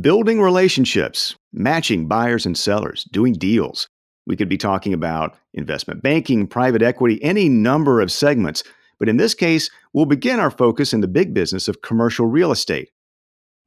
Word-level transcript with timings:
building 0.00 0.40
relationships, 0.40 1.36
matching 1.52 2.08
buyers 2.08 2.46
and 2.46 2.56
sellers, 2.56 3.04
doing 3.12 3.34
deals. 3.34 3.88
We 4.26 4.36
could 4.36 4.48
be 4.48 4.56
talking 4.56 4.94
about 4.94 5.36
investment 5.52 6.02
banking, 6.02 6.46
private 6.46 6.82
equity, 6.82 7.22
any 7.22 7.48
number 7.48 8.00
of 8.00 8.10
segments. 8.10 8.64
But 8.98 9.08
in 9.08 9.16
this 9.16 9.34
case, 9.34 9.70
we'll 9.92 10.06
begin 10.06 10.40
our 10.40 10.50
focus 10.50 10.92
in 10.92 11.00
the 11.00 11.08
big 11.08 11.34
business 11.34 11.68
of 11.68 11.82
commercial 11.82 12.26
real 12.26 12.52
estate. 12.52 12.90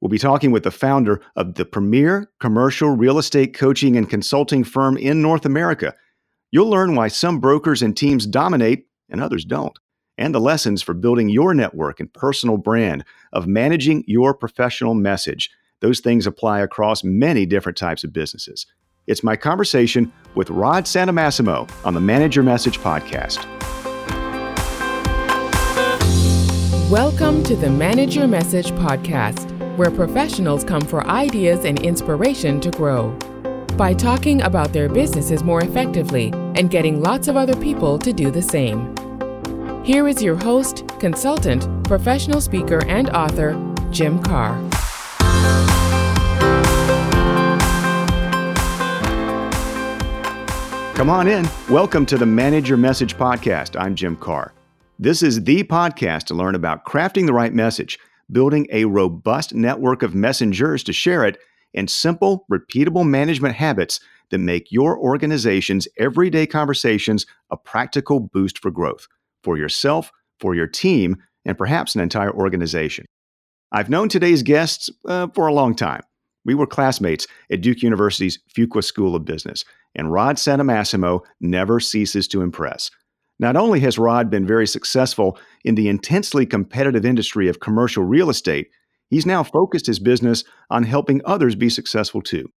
We'll 0.02 0.10
be 0.10 0.18
talking 0.18 0.52
with 0.52 0.64
the 0.64 0.72
founder 0.72 1.22
of 1.36 1.56
the 1.56 1.66
premier 1.66 2.32
commercial 2.40 2.90
real 2.90 3.18
estate 3.18 3.54
coaching 3.54 3.96
and 3.98 4.10
consulting 4.10 4.64
firm 4.64 4.98
in 4.98 5.22
North 5.22 5.46
America. 5.46 5.94
You'll 6.52 6.70
learn 6.70 6.96
why 6.96 7.10
some 7.10 7.40
brokers 7.40 7.82
and 7.82 7.96
teams 7.96 8.26
dominate 8.26 8.88
and 9.10 9.22
others 9.22 9.46
don't, 9.46 9.78
and 10.18 10.34
the 10.34 10.40
lessons 10.40 10.82
for 10.82 10.94
building 10.94 11.30
your 11.30 11.54
network 11.54 12.00
and 12.00 12.14
personal 12.14 12.58
brand, 12.58 13.04
of 13.34 13.48
managing 13.48 14.04
your 14.08 14.34
professional 14.34 14.94
message. 14.94 15.50
Those 15.82 16.00
things 16.00 16.26
apply 16.26 16.62
across 16.62 17.04
many 17.04 17.46
different 17.46 17.78
types 17.78 18.06
of 18.06 18.14
businesses. 18.14 18.66
It's 19.08 19.26
my 19.26 19.36
conversation 19.36 20.12
with 20.34 20.50
Rod 20.50 20.86
Santomassimo 20.86 21.70
on 21.86 21.94
the 21.94 22.00
Manage 22.00 22.38
Your 22.38 22.46
Message 22.46 22.80
podcast. 22.80 23.44
Welcome 26.90 27.44
to 27.44 27.58
the 27.58 27.70
Manage 27.70 28.16
Your 28.16 28.28
Message 28.28 28.72
podcast, 28.72 29.52
where 29.76 29.92
professionals 29.92 30.64
come 30.64 30.82
for 30.82 31.06
ideas 31.08 31.66
and 31.66 31.82
inspiration 31.82 32.62
to 32.62 32.72
grow. 32.72 33.12
By 33.76 33.94
talking 33.94 34.44
about 34.44 34.72
their 34.72 34.88
businesses 34.88 35.44
more 35.44 35.62
effectively 35.62 36.32
and 36.56 36.70
getting 36.70 37.02
lots 37.02 37.28
of 37.28 37.36
other 37.36 37.56
people 37.58 38.00
to 38.00 38.14
do 38.14 38.32
the 38.32 38.42
same. 38.42 38.96
Here 39.84 40.08
is 40.08 40.24
your 40.24 40.38
host, 40.38 40.88
consultant, 41.00 41.68
professional 41.84 42.40
speaker, 42.40 42.82
and 42.86 43.10
author, 43.10 43.52
Jim 43.92 44.24
Karr. 44.24 44.75
Come 50.96 51.10
on 51.10 51.28
in. 51.28 51.46
Welcome 51.70 52.06
to 52.06 52.18
the 52.18 52.26
Manage 52.26 52.70
Your 52.70 52.78
Message 52.78 53.18
podcast. 53.18 53.78
I'm 53.78 53.96
Jim 53.96 54.16
Karr. 54.16 54.54
This 54.98 55.22
is 55.22 55.44
the 55.44 55.62
podcast 55.66 56.24
to 56.28 56.34
learn 56.34 56.56
about 56.56 56.86
crafting 56.86 57.26
the 57.26 57.34
right 57.34 57.54
message, 57.54 58.00
building 58.32 58.66
a 58.72 58.86
robust 58.86 59.54
network 59.54 60.04
of 60.04 60.16
messengers 60.16 60.86
to 60.86 60.94
share 60.94 61.26
it, 61.26 61.38
and 61.74 61.90
simple, 61.90 62.46
repeatable 62.50 63.06
management 63.06 63.56
habits 63.56 64.00
that 64.30 64.38
make 64.38 64.72
your 64.72 64.98
organization's 64.98 65.86
everyday 65.98 66.48
conversations 66.48 67.26
a 67.52 67.58
practical 67.58 68.22
boost 68.22 68.58
for 68.60 68.72
growth 68.72 69.06
for 69.44 69.58
yourself, 69.58 70.14
for 70.40 70.56
your 70.56 70.66
team, 70.66 71.18
and 71.44 71.58
perhaps 71.58 71.94
an 71.94 72.00
entire 72.00 72.32
organization. 72.32 73.06
I've 73.70 73.90
known 73.90 74.08
today's 74.08 74.44
guests 74.44 74.90
uh, 75.06 75.28
for 75.36 75.48
a 75.48 75.54
long 75.54 75.76
time. 75.76 76.04
We 76.46 76.56
were 76.56 76.68
classmates 76.68 77.28
at 77.52 77.62
Duke 77.62 77.82
University's 77.82 78.40
Fuqua 78.56 78.84
School 78.84 79.16
of 79.16 79.26
Business, 79.26 79.66
and 79.96 80.12
Rod 80.12 80.38
Santomassimo 80.38 81.22
never 81.42 81.80
ceases 81.80 82.28
to 82.30 82.42
impress. 82.42 82.92
Not 83.40 83.56
only 83.56 83.82
has 83.82 83.98
Rod 83.98 84.30
been 84.30 84.48
very 84.48 84.68
successful 84.68 85.38
in 85.66 85.76
the 85.76 85.90
intensely 85.90 86.46
competitive 86.46 87.06
industry 87.06 87.50
of 87.50 87.60
commercial 87.60 88.04
real 88.04 88.30
estate, 88.30 88.70
he's 89.10 89.26
now 89.26 89.44
focused 89.44 89.88
his 89.88 90.00
business 90.00 90.44
on 90.70 90.84
helping 90.84 91.22
others 91.26 91.56
be 91.56 91.70
successful 91.70 92.22
too. 92.22 92.50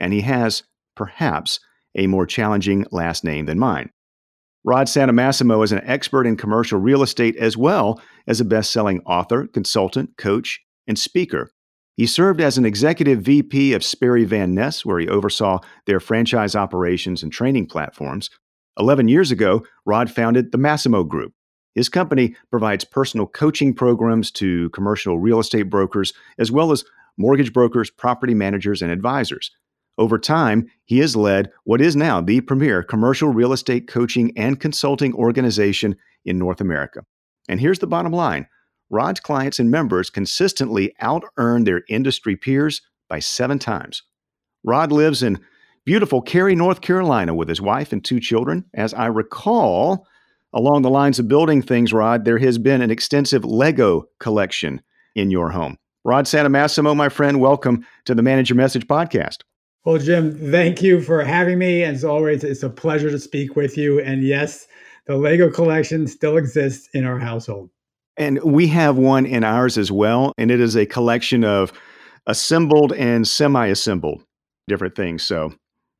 And 0.00 0.12
he 0.12 0.22
has, 0.22 0.64
perhaps, 0.96 1.60
a 1.94 2.08
more 2.08 2.26
challenging 2.26 2.84
last 2.90 3.22
name 3.22 3.46
than 3.46 3.58
mine. 3.58 3.90
Rod 4.64 4.86
Santomassimo 4.86 5.62
is 5.62 5.72
an 5.72 5.82
expert 5.84 6.26
in 6.26 6.36
commercial 6.36 6.80
real 6.80 7.02
estate 7.02 7.36
as 7.36 7.56
well 7.56 8.00
as 8.26 8.40
a 8.40 8.44
best 8.44 8.72
selling 8.72 9.00
author, 9.02 9.46
consultant, 9.46 10.16
coach, 10.16 10.60
and 10.88 10.98
speaker. 10.98 11.50
He 11.96 12.06
served 12.06 12.40
as 12.40 12.58
an 12.58 12.66
executive 12.66 13.22
VP 13.22 13.72
of 13.72 13.84
Sperry 13.84 14.24
Van 14.24 14.54
Ness, 14.54 14.84
where 14.84 14.98
he 14.98 15.08
oversaw 15.08 15.60
their 15.86 16.00
franchise 16.00 16.56
operations 16.56 17.22
and 17.22 17.32
training 17.32 17.66
platforms. 17.66 18.30
Eleven 18.78 19.06
years 19.06 19.30
ago, 19.30 19.64
Rod 19.86 20.10
founded 20.10 20.50
the 20.50 20.58
Massimo 20.58 21.04
Group. 21.04 21.32
His 21.74 21.88
company 21.88 22.34
provides 22.50 22.84
personal 22.84 23.26
coaching 23.26 23.74
programs 23.74 24.30
to 24.32 24.70
commercial 24.70 25.18
real 25.18 25.38
estate 25.38 25.64
brokers, 25.64 26.12
as 26.38 26.50
well 26.50 26.72
as 26.72 26.84
mortgage 27.16 27.52
brokers, 27.52 27.90
property 27.90 28.34
managers, 28.34 28.82
and 28.82 28.90
advisors. 28.90 29.50
Over 29.96 30.18
time, 30.18 30.66
he 30.84 30.98
has 30.98 31.14
led 31.14 31.52
what 31.62 31.80
is 31.80 31.94
now 31.94 32.20
the 32.20 32.40
premier 32.40 32.82
commercial 32.82 33.28
real 33.28 33.52
estate 33.52 33.86
coaching 33.86 34.36
and 34.36 34.58
consulting 34.58 35.14
organization 35.14 35.96
in 36.24 36.38
North 36.38 36.60
America. 36.60 37.04
And 37.48 37.60
here's 37.60 37.78
the 37.78 37.86
bottom 37.86 38.12
line 38.12 38.48
Rod's 38.94 39.18
clients 39.18 39.58
and 39.58 39.72
members 39.72 40.08
consistently 40.08 40.94
out 41.00 41.24
earn 41.36 41.64
their 41.64 41.82
industry 41.88 42.36
peers 42.36 42.80
by 43.08 43.18
seven 43.18 43.58
times. 43.58 44.04
Rod 44.62 44.92
lives 44.92 45.20
in 45.20 45.40
beautiful 45.84 46.22
Cary, 46.22 46.54
North 46.54 46.80
Carolina 46.80 47.34
with 47.34 47.48
his 47.48 47.60
wife 47.60 47.92
and 47.92 48.04
two 48.04 48.20
children. 48.20 48.64
As 48.72 48.94
I 48.94 49.06
recall, 49.06 50.06
along 50.52 50.82
the 50.82 50.90
lines 50.90 51.18
of 51.18 51.26
building 51.26 51.60
things, 51.60 51.92
Rod, 51.92 52.24
there 52.24 52.38
has 52.38 52.56
been 52.56 52.82
an 52.82 52.92
extensive 52.92 53.44
Lego 53.44 54.04
collection 54.20 54.80
in 55.16 55.32
your 55.32 55.50
home. 55.50 55.76
Rod 56.04 56.26
Santomassimo, 56.26 56.94
my 56.94 57.08
friend, 57.08 57.40
welcome 57.40 57.84
to 58.04 58.14
the 58.14 58.22
Manage 58.22 58.48
Your 58.48 58.56
Message 58.56 58.86
podcast. 58.86 59.38
Well, 59.84 59.98
Jim, 59.98 60.52
thank 60.52 60.82
you 60.82 61.00
for 61.00 61.24
having 61.24 61.58
me. 61.58 61.82
As 61.82 62.04
always, 62.04 62.44
it's 62.44 62.62
a 62.62 62.70
pleasure 62.70 63.10
to 63.10 63.18
speak 63.18 63.56
with 63.56 63.76
you. 63.76 64.00
And 64.00 64.22
yes, 64.22 64.68
the 65.08 65.16
Lego 65.16 65.50
collection 65.50 66.06
still 66.06 66.36
exists 66.36 66.88
in 66.94 67.04
our 67.04 67.18
household. 67.18 67.70
And 68.16 68.42
we 68.42 68.68
have 68.68 68.96
one 68.96 69.26
in 69.26 69.44
ours 69.44 69.76
as 69.76 69.90
well. 69.90 70.32
And 70.38 70.50
it 70.50 70.60
is 70.60 70.76
a 70.76 70.86
collection 70.86 71.44
of 71.44 71.72
assembled 72.26 72.92
and 72.92 73.26
semi 73.26 73.66
assembled 73.66 74.22
different 74.68 74.94
things. 74.94 75.22
So 75.22 75.52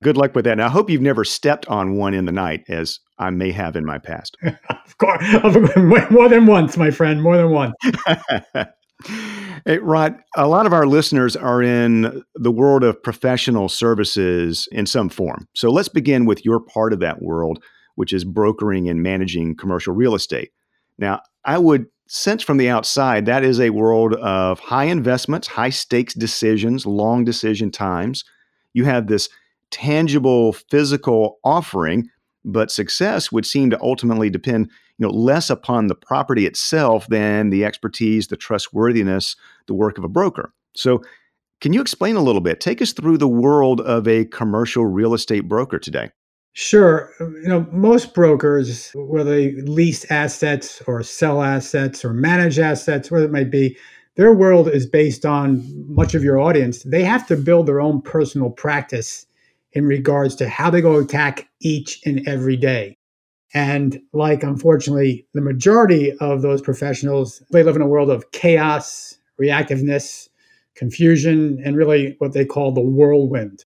good 0.02 0.16
luck 0.16 0.34
with 0.34 0.44
that. 0.44 0.52
And 0.52 0.62
I 0.62 0.68
hope 0.68 0.90
you've 0.90 1.00
never 1.00 1.24
stepped 1.24 1.66
on 1.66 1.96
one 1.96 2.14
in 2.14 2.24
the 2.24 2.32
night, 2.32 2.64
as 2.68 3.00
I 3.18 3.30
may 3.30 3.50
have 3.52 3.76
in 3.76 3.84
my 3.84 3.98
past. 3.98 4.36
of 4.44 4.98
course, 4.98 5.24
more 6.10 6.28
than 6.28 6.46
once, 6.46 6.76
my 6.76 6.90
friend, 6.90 7.22
more 7.22 7.36
than 7.36 7.50
once. 7.50 7.74
hey, 9.64 9.78
Rod, 9.78 10.18
a 10.36 10.46
lot 10.46 10.66
of 10.66 10.72
our 10.72 10.86
listeners 10.86 11.36
are 11.36 11.62
in 11.62 12.22
the 12.34 12.52
world 12.52 12.84
of 12.84 13.02
professional 13.02 13.68
services 13.68 14.68
in 14.72 14.86
some 14.86 15.08
form. 15.08 15.48
So 15.54 15.70
let's 15.70 15.88
begin 15.88 16.26
with 16.26 16.44
your 16.44 16.60
part 16.60 16.92
of 16.92 17.00
that 17.00 17.22
world, 17.22 17.62
which 17.96 18.12
is 18.12 18.24
brokering 18.24 18.88
and 18.88 19.02
managing 19.02 19.56
commercial 19.56 19.94
real 19.94 20.14
estate. 20.14 20.50
Now, 20.98 21.20
I 21.44 21.58
would 21.58 21.86
sense 22.06 22.42
from 22.42 22.58
the 22.58 22.68
outside 22.68 23.26
that 23.26 23.44
is 23.44 23.60
a 23.60 23.70
world 23.70 24.14
of 24.14 24.60
high 24.60 24.84
investments, 24.84 25.48
high 25.48 25.70
stakes 25.70 26.14
decisions, 26.14 26.86
long 26.86 27.24
decision 27.24 27.70
times. 27.70 28.24
You 28.72 28.84
have 28.84 29.06
this 29.06 29.28
tangible 29.70 30.52
physical 30.52 31.38
offering, 31.44 32.08
but 32.44 32.70
success 32.70 33.32
would 33.32 33.46
seem 33.46 33.70
to 33.70 33.80
ultimately 33.80 34.30
depend 34.30 34.70
you 34.98 35.06
know 35.06 35.12
less 35.12 35.50
upon 35.50 35.88
the 35.88 35.94
property 35.94 36.46
itself 36.46 37.06
than 37.08 37.50
the 37.50 37.64
expertise, 37.64 38.28
the 38.28 38.36
trustworthiness, 38.36 39.36
the 39.66 39.74
work 39.74 39.98
of 39.98 40.04
a 40.04 40.08
broker. 40.08 40.52
So, 40.74 41.02
can 41.60 41.72
you 41.72 41.80
explain 41.80 42.16
a 42.16 42.22
little 42.22 42.40
bit? 42.40 42.60
Take 42.60 42.82
us 42.82 42.92
through 42.92 43.18
the 43.18 43.28
world 43.28 43.80
of 43.80 44.06
a 44.06 44.26
commercial 44.26 44.84
real 44.84 45.14
estate 45.14 45.48
broker 45.48 45.78
today. 45.78 46.10
Sure. 46.54 47.12
Um, 47.20 47.34
you 47.42 47.48
know, 47.48 47.66
most 47.72 48.14
brokers, 48.14 48.92
whether 48.94 49.30
they 49.30 49.52
lease 49.62 50.08
assets 50.10 50.80
or 50.86 51.02
sell 51.02 51.42
assets 51.42 52.04
or 52.04 52.12
manage 52.12 52.58
assets, 52.58 53.10
whatever 53.10 53.28
it 53.28 53.32
might 53.32 53.50
be, 53.50 53.76
their 54.16 54.32
world 54.32 54.68
is 54.68 54.86
based 54.86 55.26
on 55.26 55.64
much 55.92 56.14
of 56.14 56.22
your 56.22 56.38
audience. 56.38 56.84
They 56.84 57.02
have 57.02 57.26
to 57.26 57.36
build 57.36 57.66
their 57.66 57.80
own 57.80 58.00
personal 58.02 58.50
practice 58.50 59.26
in 59.72 59.84
regards 59.86 60.36
to 60.36 60.48
how 60.48 60.70
they 60.70 60.80
go 60.80 61.00
attack 61.00 61.48
each 61.60 62.00
and 62.06 62.26
every 62.28 62.56
day. 62.56 62.96
And 63.52 64.00
like, 64.12 64.44
unfortunately, 64.44 65.26
the 65.34 65.40
majority 65.40 66.12
of 66.20 66.42
those 66.42 66.62
professionals, 66.62 67.42
they 67.50 67.64
live 67.64 67.74
in 67.74 67.82
a 67.82 67.88
world 67.88 68.10
of 68.10 68.30
chaos, 68.30 69.18
reactiveness, 69.40 70.28
confusion, 70.76 71.60
and 71.64 71.76
really 71.76 72.14
what 72.18 72.32
they 72.32 72.44
call 72.44 72.70
the 72.70 72.80
whirlwind. 72.80 73.64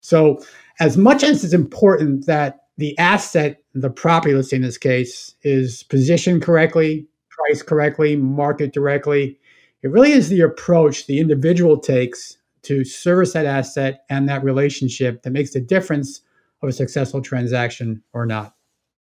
So 0.00 0.40
as 0.80 0.96
much 0.96 1.22
as 1.22 1.44
it's 1.44 1.54
important 1.54 2.26
that 2.26 2.60
the 2.76 2.96
asset, 2.98 3.62
the 3.74 3.90
property, 3.90 4.32
in 4.52 4.62
this 4.62 4.78
case, 4.78 5.34
is 5.42 5.82
positioned 5.84 6.42
correctly, 6.42 7.06
priced 7.30 7.66
correctly, 7.66 8.16
market 8.16 8.72
directly, 8.72 9.38
it 9.82 9.88
really 9.88 10.12
is 10.12 10.28
the 10.28 10.40
approach 10.40 11.06
the 11.06 11.20
individual 11.20 11.78
takes 11.78 12.36
to 12.62 12.84
service 12.84 13.32
that 13.32 13.46
asset 13.46 14.04
and 14.10 14.28
that 14.28 14.44
relationship 14.44 15.22
that 15.22 15.30
makes 15.30 15.52
the 15.52 15.60
difference 15.60 16.20
of 16.62 16.68
a 16.68 16.72
successful 16.72 17.20
transaction 17.20 18.02
or 18.12 18.26
not. 18.26 18.54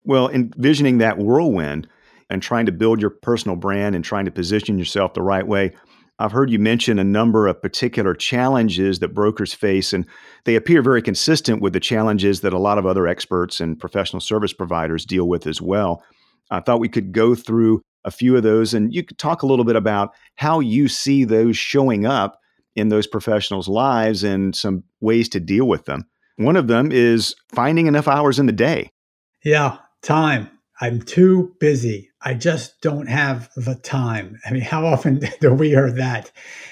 Well, 0.03 0.29
envisioning 0.29 0.99
that 0.99 1.17
whirlwind 1.17 1.87
and 2.29 2.41
trying 2.41 2.65
to 2.65 2.71
build 2.71 3.01
your 3.01 3.09
personal 3.09 3.55
brand 3.55 3.95
and 3.95 4.03
trying 4.03 4.25
to 4.25 4.31
position 4.31 4.77
yourself 4.77 5.13
the 5.13 5.21
right 5.21 5.47
way, 5.47 5.73
I've 6.19 6.31
heard 6.31 6.49
you 6.49 6.57
mention 6.57 6.97
a 6.97 7.03
number 7.03 7.47
of 7.47 7.61
particular 7.61 8.15
challenges 8.15 8.99
that 8.99 9.13
brokers 9.13 9.53
face, 9.53 9.93
and 9.93 10.05
they 10.45 10.55
appear 10.55 10.81
very 10.81 11.01
consistent 11.01 11.61
with 11.61 11.73
the 11.73 11.79
challenges 11.79 12.41
that 12.41 12.53
a 12.53 12.59
lot 12.59 12.79
of 12.79 12.85
other 12.87 13.07
experts 13.07 13.61
and 13.61 13.79
professional 13.79 14.19
service 14.19 14.53
providers 14.53 15.05
deal 15.05 15.27
with 15.27 15.45
as 15.45 15.61
well. 15.61 16.03
I 16.49 16.59
thought 16.59 16.79
we 16.79 16.89
could 16.89 17.11
go 17.11 17.35
through 17.35 17.81
a 18.03 18.09
few 18.11 18.35
of 18.35 18.43
those, 18.43 18.73
and 18.73 18.93
you 18.93 19.03
could 19.03 19.19
talk 19.19 19.43
a 19.43 19.45
little 19.45 19.65
bit 19.65 19.75
about 19.75 20.13
how 20.35 20.59
you 20.59 20.87
see 20.87 21.23
those 21.23 21.57
showing 21.57 22.05
up 22.05 22.39
in 22.75 22.89
those 22.89 23.05
professionals' 23.05 23.67
lives 23.67 24.23
and 24.23 24.55
some 24.55 24.83
ways 25.01 25.29
to 25.29 25.39
deal 25.39 25.67
with 25.67 25.85
them. 25.85 26.05
One 26.37 26.55
of 26.55 26.67
them 26.67 26.91
is 26.91 27.35
finding 27.49 27.87
enough 27.87 28.07
hours 28.07 28.39
in 28.39 28.45
the 28.45 28.51
day. 28.51 28.91
Yeah, 29.43 29.77
time. 30.01 30.49
I'm 30.79 31.01
too 31.01 31.55
busy. 31.59 32.11
I 32.21 32.33
just 32.33 32.81
don't 32.81 33.07
have 33.07 33.49
the 33.55 33.75
time. 33.75 34.39
I 34.45 34.51
mean, 34.51 34.61
how 34.61 34.85
often 34.85 35.21
do 35.39 35.53
we 35.53 35.69
hear 35.69 35.91
that? 35.91 36.31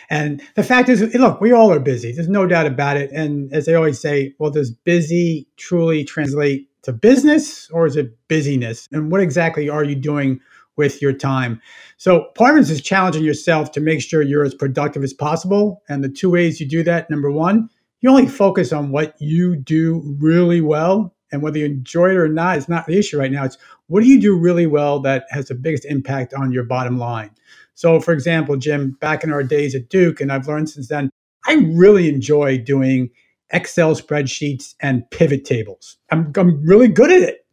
And 0.09 0.42
the 0.56 0.63
fact 0.63 0.89
is, 0.89 1.01
look, 1.15 1.39
we 1.42 1.51
all 1.51 1.71
are 1.71 1.80
busy. 1.80 2.12
There's 2.12 2.30
no 2.30 2.47
doubt 2.47 2.65
about 2.65 2.97
it. 2.97 3.12
And 3.12 3.51
as 3.53 3.65
they 3.65 3.75
always 3.75 4.00
say, 4.00 4.33
well, 4.39 4.51
does 4.51 4.71
busy 4.71 5.47
truly 5.57 6.03
translate 6.03 6.69
to 6.83 6.94
business 6.94 7.69
or 7.71 7.86
is 7.86 7.95
it 7.95 8.18
busyness? 8.27 8.88
And 8.92 9.12
what 9.12 9.21
exactly 9.21 9.69
are 9.69 9.83
you 9.83 9.95
doing 9.95 10.39
with 10.77 11.01
your 11.01 11.13
time? 11.13 11.62
So 11.97 12.25
part 12.36 12.57
of 12.57 12.69
is 12.69 12.81
challenging 12.81 13.24
yourself 13.24 13.71
to 13.74 13.80
make 13.80 14.01
sure 14.01 14.21
you're 14.21 14.44
as 14.44 14.56
productive 14.56 15.03
as 15.03 15.13
possible. 15.13 15.81
And 15.89 16.03
the 16.03 16.09
two 16.09 16.30
ways 16.30 16.59
you 16.59 16.68
do 16.68 16.83
that, 16.83 17.09
number 17.09 17.31
one, 17.31 17.69
you 18.01 18.09
only 18.09 18.27
focus 18.27 18.74
on 18.74 18.92
what 18.92 19.15
you 19.19 19.56
do 19.56 20.15
really 20.19 20.62
well 20.62 21.15
and 21.31 21.42
whether 21.42 21.57
you 21.57 21.65
enjoy 21.65 22.12
it 22.12 22.18
or 22.18 22.27
not 22.27 22.57
is 22.57 22.69
not 22.69 22.86
the 22.86 22.97
issue 22.97 23.18
right 23.19 23.31
now. 23.31 23.45
It's 23.45 23.57
what 23.88 24.02
do 24.02 24.08
you 24.08 24.20
do 24.20 24.38
really 24.38 24.68
well 24.68 25.00
that 25.02 25.26
has 25.30 25.48
the 25.48 25.56
biggest 25.56 25.86
impact 25.86 26.34
on 26.34 26.52
your 26.52 26.64
bottom 26.64 26.98
line? 26.98 27.32
So, 27.76 28.00
for 28.00 28.14
example, 28.14 28.56
Jim, 28.58 28.98
back 29.02 29.24
in 29.24 29.32
our 29.32 29.44
days 29.44 29.76
at 29.76 29.90
Duke, 29.90 30.22
and 30.22 30.32
I've 30.32 30.48
learned 30.48 30.70
since 30.70 30.88
then, 30.88 31.10
I 31.46 31.56
really 31.74 32.10
enjoy 32.10 32.58
doing 32.58 33.10
Excel 33.52 33.96
spreadsheets 33.96 34.76
and 34.82 35.10
pivot 35.12 35.46
tables. 35.46 35.98
I'm, 36.10 36.32
I'm 36.36 36.66
really 36.66 36.88
good 36.88 37.12
at 37.12 37.22
it. 37.22 37.46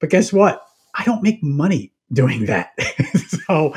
But 0.00 0.10
guess 0.10 0.32
what? 0.32 0.62
I 0.94 1.04
don't 1.04 1.22
make 1.22 1.42
money 1.42 1.92
doing 2.12 2.46
that. 2.46 2.72
so 3.46 3.72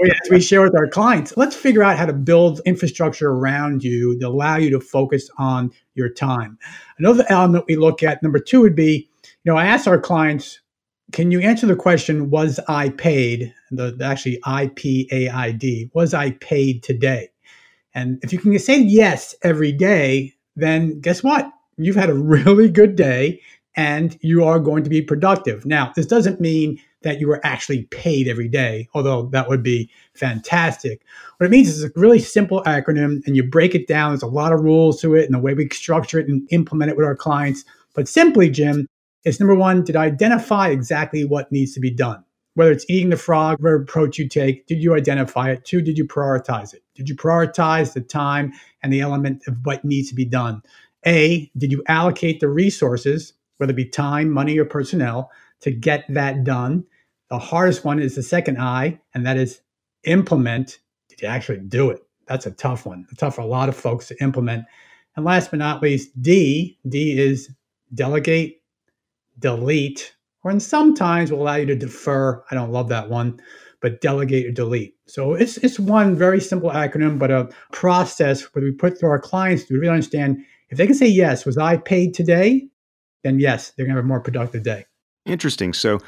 we, 0.00 0.10
as 0.10 0.30
we 0.30 0.40
share 0.40 0.62
with 0.62 0.76
our 0.76 0.88
clients, 0.88 1.36
let's 1.36 1.56
figure 1.56 1.82
out 1.82 1.98
how 1.98 2.06
to 2.06 2.12
build 2.12 2.60
infrastructure 2.64 3.30
around 3.30 3.82
you 3.82 4.18
to 4.18 4.26
allow 4.26 4.56
you 4.56 4.70
to 4.70 4.80
focus 4.80 5.28
on 5.38 5.70
your 5.94 6.08
time. 6.08 6.58
Another 6.98 7.24
element 7.28 7.64
we 7.68 7.76
look 7.76 8.02
at, 8.02 8.22
number 8.22 8.38
two, 8.38 8.60
would 8.60 8.76
be, 8.76 9.08
you 9.44 9.52
know, 9.52 9.56
I 9.56 9.66
ask 9.66 9.86
our 9.86 10.00
clients, 10.00 10.60
can 11.12 11.30
you 11.30 11.40
answer 11.40 11.66
the 11.66 11.76
question, 11.76 12.30
was 12.30 12.60
I 12.68 12.90
paid? 12.90 13.54
The, 13.70 13.96
actually 14.02 14.40
I 14.44 14.68
P 14.74 15.08
A 15.10 15.28
I 15.28 15.52
D, 15.52 15.90
was 15.94 16.14
I 16.14 16.32
paid 16.32 16.82
today? 16.82 17.30
And 17.94 18.18
if 18.22 18.32
you 18.32 18.38
can 18.38 18.56
say 18.58 18.78
yes 18.78 19.34
every 19.42 19.72
day, 19.72 20.34
then 20.56 21.00
guess 21.00 21.22
what? 21.22 21.50
You've 21.76 21.96
had 21.96 22.10
a 22.10 22.14
really 22.36 22.68
good 22.68 22.96
day 22.96 23.40
and 23.76 24.18
you 24.20 24.44
are 24.44 24.58
going 24.58 24.82
to 24.84 24.90
be 24.90 25.00
productive. 25.00 25.64
Now, 25.64 25.92
this 25.94 26.06
doesn't 26.06 26.40
mean 26.40 26.80
that 27.02 27.20
you 27.20 27.30
are 27.30 27.40
actually 27.46 27.84
paid 27.84 28.26
every 28.26 28.48
day, 28.48 28.88
although 28.92 29.26
that 29.26 29.48
would 29.48 29.62
be 29.62 29.88
fantastic. 30.14 31.02
What 31.36 31.46
it 31.46 31.50
means 31.50 31.68
is 31.68 31.84
a 31.84 31.90
really 31.94 32.18
simple 32.18 32.62
acronym 32.64 33.24
and 33.24 33.36
you 33.36 33.44
break 33.44 33.76
it 33.76 33.86
down. 33.86 34.10
There's 34.10 34.22
a 34.22 34.26
lot 34.26 34.52
of 34.52 34.60
rules 34.60 35.00
to 35.02 35.14
it 35.14 35.26
and 35.26 35.34
the 35.34 35.38
way 35.38 35.54
we 35.54 35.68
structure 35.68 36.18
it 36.18 36.28
and 36.28 36.46
implement 36.50 36.90
it 36.90 36.96
with 36.96 37.06
our 37.06 37.14
clients. 37.14 37.64
But 37.94 38.08
simply, 38.08 38.50
Jim, 38.50 38.88
it's 39.28 39.38
number 39.38 39.54
one, 39.54 39.84
did 39.84 39.94
I 39.94 40.06
identify 40.06 40.68
exactly 40.68 41.24
what 41.24 41.52
needs 41.52 41.74
to 41.74 41.80
be 41.80 41.90
done? 41.90 42.24
Whether 42.54 42.72
it's 42.72 42.86
eating 42.88 43.10
the 43.10 43.16
frog, 43.16 43.60
whatever 43.60 43.82
approach 43.82 44.18
you 44.18 44.28
take, 44.28 44.66
did 44.66 44.82
you 44.82 44.94
identify 44.94 45.50
it? 45.50 45.64
Two, 45.64 45.82
did 45.82 45.98
you 45.98 46.06
prioritize 46.06 46.74
it? 46.74 46.82
Did 46.94 47.08
you 47.08 47.14
prioritize 47.14 47.92
the 47.92 48.00
time 48.00 48.52
and 48.82 48.92
the 48.92 49.00
element 49.00 49.46
of 49.46 49.58
what 49.64 49.84
needs 49.84 50.08
to 50.08 50.14
be 50.14 50.24
done? 50.24 50.62
A, 51.06 51.50
did 51.56 51.70
you 51.70 51.84
allocate 51.86 52.40
the 52.40 52.48
resources, 52.48 53.34
whether 53.58 53.70
it 53.70 53.76
be 53.76 53.84
time, 53.84 54.30
money, 54.30 54.58
or 54.58 54.64
personnel, 54.64 55.30
to 55.60 55.70
get 55.70 56.04
that 56.08 56.42
done? 56.42 56.84
The 57.30 57.38
hardest 57.38 57.84
one 57.84 58.00
is 58.00 58.16
the 58.16 58.22
second 58.22 58.58
I, 58.58 58.98
and 59.14 59.26
that 59.26 59.36
is 59.36 59.60
implement. 60.04 60.78
Did 61.10 61.22
you 61.22 61.28
actually 61.28 61.58
do 61.58 61.90
it? 61.90 62.02
That's 62.26 62.46
a 62.46 62.50
tough 62.50 62.86
one. 62.86 63.06
It's 63.10 63.20
tough 63.20 63.36
for 63.36 63.42
a 63.42 63.46
lot 63.46 63.68
of 63.68 63.76
folks 63.76 64.08
to 64.08 64.22
implement. 64.22 64.64
And 65.14 65.24
last 65.24 65.50
but 65.50 65.58
not 65.58 65.82
least, 65.82 66.10
D. 66.20 66.78
D 66.88 67.18
is 67.18 67.50
delegate, 67.94 68.57
delete, 69.38 70.14
or 70.44 70.58
sometimes 70.60 71.30
will 71.30 71.42
allow 71.42 71.56
you 71.56 71.66
to 71.66 71.76
defer. 71.76 72.42
I 72.50 72.54
don't 72.54 72.72
love 72.72 72.88
that 72.88 73.10
one, 73.10 73.40
but 73.80 74.00
delegate 74.00 74.46
or 74.46 74.52
delete. 74.52 74.94
So 75.06 75.34
it's 75.34 75.56
it's 75.58 75.78
one 75.78 76.14
very 76.14 76.40
simple 76.40 76.70
acronym, 76.70 77.18
but 77.18 77.30
a 77.30 77.48
process 77.72 78.42
where 78.42 78.64
we 78.64 78.72
put 78.72 78.98
through 78.98 79.10
our 79.10 79.20
clients 79.20 79.64
to 79.64 79.74
really 79.74 79.88
understand 79.88 80.38
if 80.70 80.78
they 80.78 80.86
can 80.86 80.94
say 80.94 81.06
yes, 81.06 81.46
was 81.46 81.58
I 81.58 81.76
paid 81.76 82.14
today? 82.14 82.68
Then 83.24 83.40
yes, 83.40 83.70
they're 83.70 83.86
gonna 83.86 83.96
have 83.96 84.04
a 84.04 84.08
more 84.08 84.20
productive 84.20 84.62
day. 84.62 84.84
Interesting. 85.26 85.72
So 85.72 85.98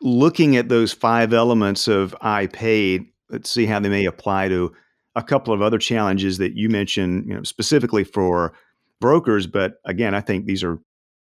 looking 0.00 0.56
at 0.56 0.68
those 0.68 0.92
five 0.92 1.32
elements 1.32 1.88
of 1.88 2.14
I 2.20 2.46
paid, 2.46 3.06
let's 3.30 3.50
see 3.50 3.66
how 3.66 3.80
they 3.80 3.88
may 3.88 4.04
apply 4.04 4.48
to 4.48 4.72
a 5.16 5.22
couple 5.22 5.54
of 5.54 5.62
other 5.62 5.78
challenges 5.78 6.38
that 6.38 6.56
you 6.56 6.68
mentioned, 6.68 7.28
you 7.28 7.34
know, 7.34 7.42
specifically 7.42 8.04
for 8.04 8.52
brokers. 9.00 9.46
But 9.46 9.74
again, 9.84 10.14
I 10.14 10.20
think 10.20 10.46
these 10.46 10.64
are 10.64 10.80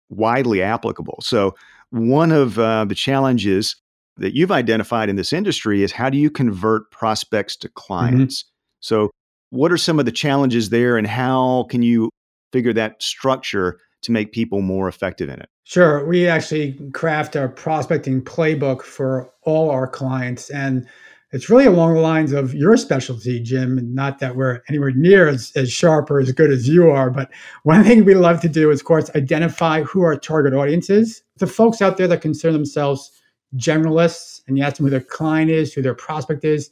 widely 0.09 0.61
applicable. 0.61 1.19
So 1.21 1.55
one 1.89 2.31
of 2.31 2.57
uh, 2.57 2.85
the 2.85 2.95
challenges 2.95 3.75
that 4.17 4.35
you've 4.35 4.51
identified 4.51 5.09
in 5.09 5.15
this 5.15 5.33
industry 5.33 5.83
is 5.83 5.91
how 5.91 6.09
do 6.09 6.17
you 6.17 6.29
convert 6.29 6.89
prospects 6.91 7.55
to 7.57 7.67
mm-hmm. 7.67 7.73
clients? 7.75 8.43
Mm-hmm. 8.43 8.49
So 8.81 9.11
what 9.49 9.71
are 9.71 9.77
some 9.77 9.99
of 9.99 10.05
the 10.05 10.11
challenges 10.11 10.69
there, 10.69 10.97
and 10.97 11.05
how 11.05 11.67
can 11.69 11.83
you 11.83 12.09
figure 12.51 12.73
that 12.73 13.01
structure 13.01 13.79
to 14.01 14.11
make 14.11 14.31
people 14.31 14.61
more 14.61 14.87
effective 14.87 15.29
in 15.29 15.39
it? 15.39 15.49
Sure. 15.63 16.05
We 16.05 16.27
actually 16.27 16.73
craft 16.91 17.35
a 17.35 17.47
prospecting 17.47 18.21
playbook 18.21 18.81
for 18.81 19.31
all 19.43 19.69
our 19.69 19.87
clients. 19.87 20.49
And 20.49 20.87
it's 21.33 21.49
really 21.49 21.65
along 21.65 21.95
the 21.95 21.99
lines 21.99 22.31
of 22.31 22.53
your 22.53 22.77
specialty, 22.77 23.39
Jim. 23.39 23.93
Not 23.93 24.19
that 24.19 24.35
we're 24.35 24.61
anywhere 24.69 24.91
near 24.91 25.27
as, 25.27 25.51
as 25.55 25.71
sharp 25.71 26.09
or 26.11 26.19
as 26.19 26.31
good 26.31 26.51
as 26.51 26.69
you 26.69 26.89
are, 26.89 27.09
but 27.09 27.29
one 27.63 27.83
thing 27.83 28.05
we 28.05 28.13
love 28.13 28.39
to 28.41 28.49
do 28.49 28.69
is, 28.69 28.81
of 28.81 28.85
course, 28.85 29.09
identify 29.15 29.81
who 29.81 30.03
our 30.03 30.15
target 30.15 30.53
audience 30.53 30.89
is. 30.89 31.23
The 31.37 31.47
folks 31.47 31.81
out 31.81 31.97
there 31.97 32.07
that 32.07 32.21
consider 32.21 32.53
themselves 32.53 33.11
generalists, 33.57 34.41
and 34.47 34.57
you 34.57 34.63
ask 34.63 34.77
them 34.77 34.85
who 34.85 34.91
their 34.91 35.01
client 35.01 35.49
is, 35.49 35.73
who 35.73 35.81
their 35.81 35.95
prospect 35.95 36.45
is, 36.45 36.69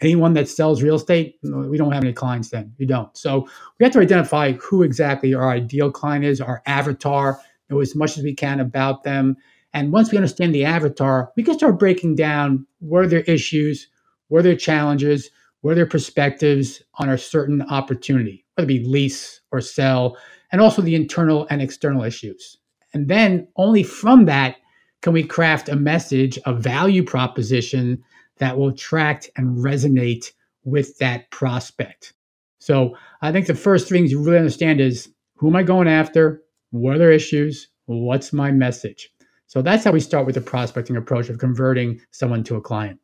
anyone 0.00 0.32
that 0.34 0.48
sells 0.48 0.82
real 0.82 0.96
estate, 0.96 1.36
we 1.42 1.76
don't 1.76 1.92
have 1.92 2.04
any 2.04 2.12
clients 2.12 2.50
then. 2.50 2.72
We 2.78 2.86
don't. 2.86 3.14
So 3.16 3.48
we 3.78 3.84
have 3.84 3.92
to 3.92 4.00
identify 4.00 4.52
who 4.52 4.82
exactly 4.82 5.34
our 5.34 5.50
ideal 5.50 5.90
client 5.90 6.24
is, 6.24 6.40
our 6.40 6.62
avatar, 6.66 7.38
know 7.68 7.80
as 7.80 7.94
much 7.94 8.16
as 8.16 8.24
we 8.24 8.34
can 8.34 8.60
about 8.60 9.04
them. 9.04 9.36
And 9.74 9.92
once 9.92 10.10
we 10.10 10.16
understand 10.16 10.54
the 10.54 10.64
avatar, 10.64 11.30
we 11.36 11.42
can 11.42 11.54
start 11.54 11.78
breaking 11.78 12.14
down 12.14 12.66
where 12.78 13.06
their 13.06 13.20
issues, 13.20 13.88
where 14.28 14.42
their 14.42 14.56
challenges, 14.56 15.30
where 15.60 15.74
their 15.74 15.86
perspectives 15.86 16.82
on 16.94 17.08
a 17.08 17.18
certain 17.18 17.62
opportunity, 17.62 18.44
whether 18.54 18.64
it 18.64 18.68
be 18.68 18.84
lease 18.84 19.40
or 19.50 19.60
sell, 19.60 20.16
and 20.52 20.60
also 20.60 20.80
the 20.82 20.94
internal 20.94 21.46
and 21.50 21.60
external 21.60 22.04
issues. 22.04 22.56
And 22.94 23.08
then 23.08 23.48
only 23.56 23.82
from 23.82 24.24
that 24.26 24.56
can 25.02 25.12
we 25.12 25.22
craft 25.22 25.68
a 25.68 25.76
message, 25.76 26.38
a 26.46 26.54
value 26.54 27.04
proposition 27.04 28.02
that 28.38 28.56
will 28.56 28.68
attract 28.68 29.30
and 29.36 29.58
resonate 29.58 30.32
with 30.64 30.96
that 30.98 31.30
prospect. 31.30 32.14
So 32.58 32.96
I 33.22 33.32
think 33.32 33.46
the 33.46 33.54
first 33.54 33.88
things 33.88 34.10
you 34.10 34.22
really 34.22 34.38
understand 34.38 34.80
is 34.80 35.10
who 35.36 35.48
am 35.48 35.56
I 35.56 35.62
going 35.62 35.88
after? 35.88 36.42
What 36.70 36.96
are 36.96 36.98
their 36.98 37.12
issues? 37.12 37.68
What's 37.86 38.32
my 38.32 38.50
message? 38.50 39.10
So 39.46 39.62
that's 39.62 39.84
how 39.84 39.92
we 39.92 40.00
start 40.00 40.26
with 40.26 40.34
the 40.34 40.40
prospecting 40.42 40.96
approach 40.96 41.28
of 41.30 41.38
converting 41.38 42.00
someone 42.10 42.44
to 42.44 42.56
a 42.56 42.60
client. 42.60 43.00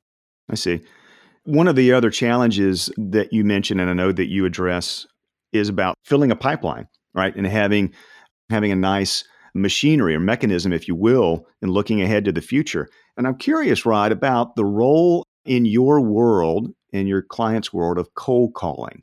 I 0.50 0.56
see. 0.56 0.80
One 1.44 1.68
of 1.68 1.76
the 1.76 1.92
other 1.92 2.10
challenges 2.10 2.90
that 2.96 3.32
you 3.32 3.44
mentioned, 3.44 3.80
and 3.80 3.90
I 3.90 3.92
know 3.92 4.12
that 4.12 4.30
you 4.30 4.46
address, 4.46 5.06
is 5.52 5.68
about 5.68 5.96
filling 6.04 6.30
a 6.30 6.36
pipeline, 6.36 6.88
right? 7.14 7.34
And 7.36 7.46
having 7.46 7.92
having 8.50 8.72
a 8.72 8.76
nice 8.76 9.24
machinery 9.54 10.14
or 10.14 10.20
mechanism, 10.20 10.72
if 10.72 10.88
you 10.88 10.94
will, 10.94 11.46
in 11.62 11.70
looking 11.70 12.02
ahead 12.02 12.24
to 12.24 12.32
the 12.32 12.40
future. 12.40 12.88
And 13.16 13.26
I'm 13.26 13.36
curious, 13.36 13.86
Rod, 13.86 14.12
about 14.12 14.56
the 14.56 14.64
role 14.64 15.24
in 15.44 15.64
your 15.64 16.00
world, 16.00 16.72
in 16.92 17.06
your 17.06 17.22
client's 17.22 17.72
world 17.72 17.98
of 17.98 18.14
cold 18.14 18.54
calling. 18.54 19.02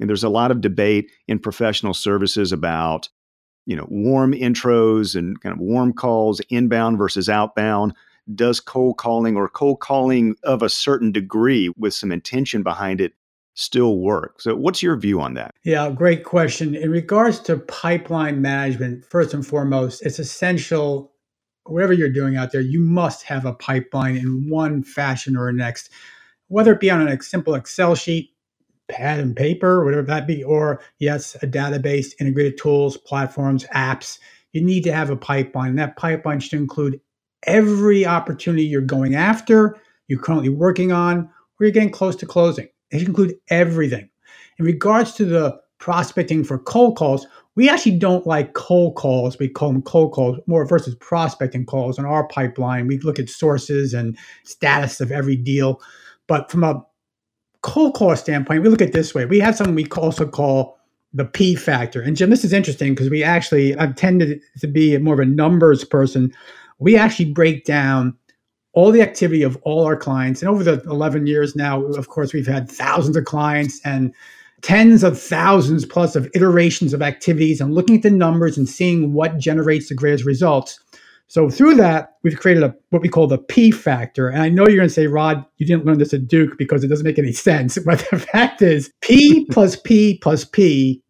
And 0.00 0.08
there's 0.08 0.24
a 0.24 0.28
lot 0.28 0.50
of 0.50 0.60
debate 0.60 1.10
in 1.28 1.38
professional 1.38 1.94
services 1.94 2.52
about, 2.52 3.08
you 3.66 3.76
know, 3.76 3.86
warm 3.88 4.32
intros 4.32 5.14
and 5.14 5.40
kind 5.40 5.52
of 5.52 5.60
warm 5.60 5.92
calls, 5.92 6.40
inbound 6.48 6.98
versus 6.98 7.28
outbound. 7.28 7.94
Does 8.32 8.60
cold 8.60 8.98
calling 8.98 9.36
or 9.36 9.48
cold 9.48 9.80
calling 9.80 10.36
of 10.42 10.62
a 10.62 10.68
certain 10.68 11.12
degree 11.12 11.72
with 11.76 11.94
some 11.94 12.12
intention 12.12 12.62
behind 12.62 13.00
it 13.00 13.12
still 13.54 13.98
work? 13.98 14.40
So, 14.40 14.54
what's 14.54 14.82
your 14.82 14.96
view 14.96 15.20
on 15.20 15.34
that? 15.34 15.52
Yeah, 15.64 15.90
great 15.90 16.24
question. 16.24 16.74
In 16.74 16.90
regards 16.90 17.40
to 17.40 17.58
pipeline 17.58 18.40
management, 18.40 19.04
first 19.04 19.34
and 19.34 19.46
foremost, 19.46 20.04
it's 20.06 20.18
essential 20.18 21.12
whatever 21.64 21.92
you're 21.92 22.08
doing 22.08 22.36
out 22.36 22.52
there, 22.52 22.60
you 22.60 22.80
must 22.80 23.22
have 23.24 23.44
a 23.44 23.52
pipeline 23.52 24.16
in 24.16 24.48
one 24.48 24.82
fashion 24.82 25.36
or 25.36 25.52
next, 25.52 25.90
whether 26.48 26.72
it 26.72 26.80
be 26.80 26.90
on 26.90 27.06
a 27.06 27.22
simple 27.22 27.54
Excel 27.54 27.94
sheet, 27.94 28.30
pad 28.88 29.20
and 29.20 29.36
paper, 29.36 29.84
whatever 29.84 30.02
that 30.02 30.26
be, 30.26 30.42
or 30.42 30.80
yes, 30.98 31.36
a 31.36 31.46
database, 31.46 32.14
integrated 32.20 32.58
tools, 32.58 32.96
platforms, 32.96 33.64
apps. 33.74 34.18
You 34.52 34.62
need 34.62 34.84
to 34.84 34.92
have 34.92 35.08
a 35.10 35.16
pipeline. 35.16 35.70
And 35.70 35.78
that 35.78 35.96
pipeline 35.96 36.40
should 36.40 36.58
include 36.58 37.00
every 37.44 38.06
opportunity 38.06 38.64
you're 38.64 38.80
going 38.80 39.14
after, 39.14 39.76
you're 40.08 40.20
currently 40.20 40.48
working 40.48 40.92
on, 40.92 41.18
or 41.18 41.66
you're 41.66 41.70
getting 41.70 41.90
close 41.90 42.16
to 42.16 42.26
closing. 42.26 42.68
It 42.90 42.98
should 42.98 43.08
include 43.08 43.34
everything. 43.48 44.08
In 44.58 44.64
regards 44.64 45.12
to 45.14 45.24
the 45.24 45.62
prospecting 45.82 46.44
for 46.44 46.60
cold 46.60 46.96
calls. 46.96 47.26
We 47.56 47.68
actually 47.68 47.98
don't 47.98 48.24
like 48.24 48.54
cold 48.54 48.94
calls. 48.94 49.36
We 49.36 49.48
call 49.48 49.72
them 49.72 49.82
cold 49.82 50.12
calls 50.12 50.38
more 50.46 50.64
versus 50.64 50.94
prospecting 50.94 51.66
calls 51.66 51.98
in 51.98 52.04
our 52.04 52.26
pipeline. 52.28 52.86
We 52.86 52.98
look 53.00 53.18
at 53.18 53.28
sources 53.28 53.92
and 53.92 54.16
status 54.44 55.00
of 55.00 55.10
every 55.10 55.34
deal. 55.34 55.82
But 56.28 56.52
from 56.52 56.62
a 56.62 56.80
cold 57.62 57.94
call 57.94 58.14
standpoint, 58.14 58.62
we 58.62 58.68
look 58.68 58.80
at 58.80 58.92
this 58.92 59.12
way. 59.12 59.26
We 59.26 59.40
have 59.40 59.56
something 59.56 59.74
we 59.74 59.88
also 59.96 60.24
call 60.24 60.78
the 61.12 61.24
P 61.24 61.56
factor. 61.56 62.00
And 62.00 62.16
Jim, 62.16 62.30
this 62.30 62.44
is 62.44 62.52
interesting 62.52 62.94
because 62.94 63.10
we 63.10 63.24
actually, 63.24 63.76
I've 63.76 63.96
tended 63.96 64.40
to 64.60 64.68
be 64.68 64.96
more 64.98 65.14
of 65.14 65.20
a 65.20 65.26
numbers 65.26 65.84
person. 65.84 66.32
We 66.82 66.96
actually 66.96 67.32
break 67.32 67.64
down 67.64 68.16
all 68.72 68.90
the 68.90 69.02
activity 69.02 69.42
of 69.42 69.56
all 69.62 69.84
our 69.84 69.96
clients. 69.96 70.42
And 70.42 70.48
over 70.48 70.64
the 70.64 70.82
11 70.90 71.26
years 71.26 71.54
now, 71.54 71.84
of 71.84 72.08
course, 72.08 72.32
we've 72.32 72.46
had 72.46 72.70
thousands 72.70 73.16
of 73.16 73.24
clients 73.24 73.80
and 73.84 74.14
tens 74.62 75.04
of 75.04 75.20
thousands 75.20 75.84
plus 75.84 76.16
of 76.16 76.28
iterations 76.34 76.94
of 76.94 77.02
activities 77.02 77.60
and 77.60 77.74
looking 77.74 77.96
at 77.96 78.02
the 78.02 78.10
numbers 78.10 78.56
and 78.56 78.68
seeing 78.68 79.12
what 79.12 79.38
generates 79.38 79.88
the 79.88 79.94
greatest 79.94 80.24
results. 80.24 80.80
So 81.28 81.50
through 81.50 81.76
that, 81.76 82.16
we've 82.22 82.38
created 82.38 82.62
a 82.62 82.74
what 82.90 83.02
we 83.02 83.08
call 83.08 83.26
the 83.26 83.38
P 83.38 83.70
factor. 83.70 84.28
And 84.28 84.42
I 84.42 84.48
know 84.48 84.66
you're 84.66 84.76
going 84.76 84.88
to 84.88 84.94
say, 84.94 85.06
Rod, 85.06 85.44
you 85.56 85.66
didn't 85.66 85.86
learn 85.86 85.98
this 85.98 86.12
at 86.12 86.28
Duke 86.28 86.58
because 86.58 86.84
it 86.84 86.88
doesn't 86.88 87.06
make 87.06 87.18
any 87.18 87.32
sense. 87.32 87.78
But 87.86 88.06
the 88.10 88.18
fact 88.18 88.60
is, 88.60 88.90
P 89.00 89.46
plus 89.50 89.76
P 89.76 90.18
plus 90.18 90.44
P 90.44 91.02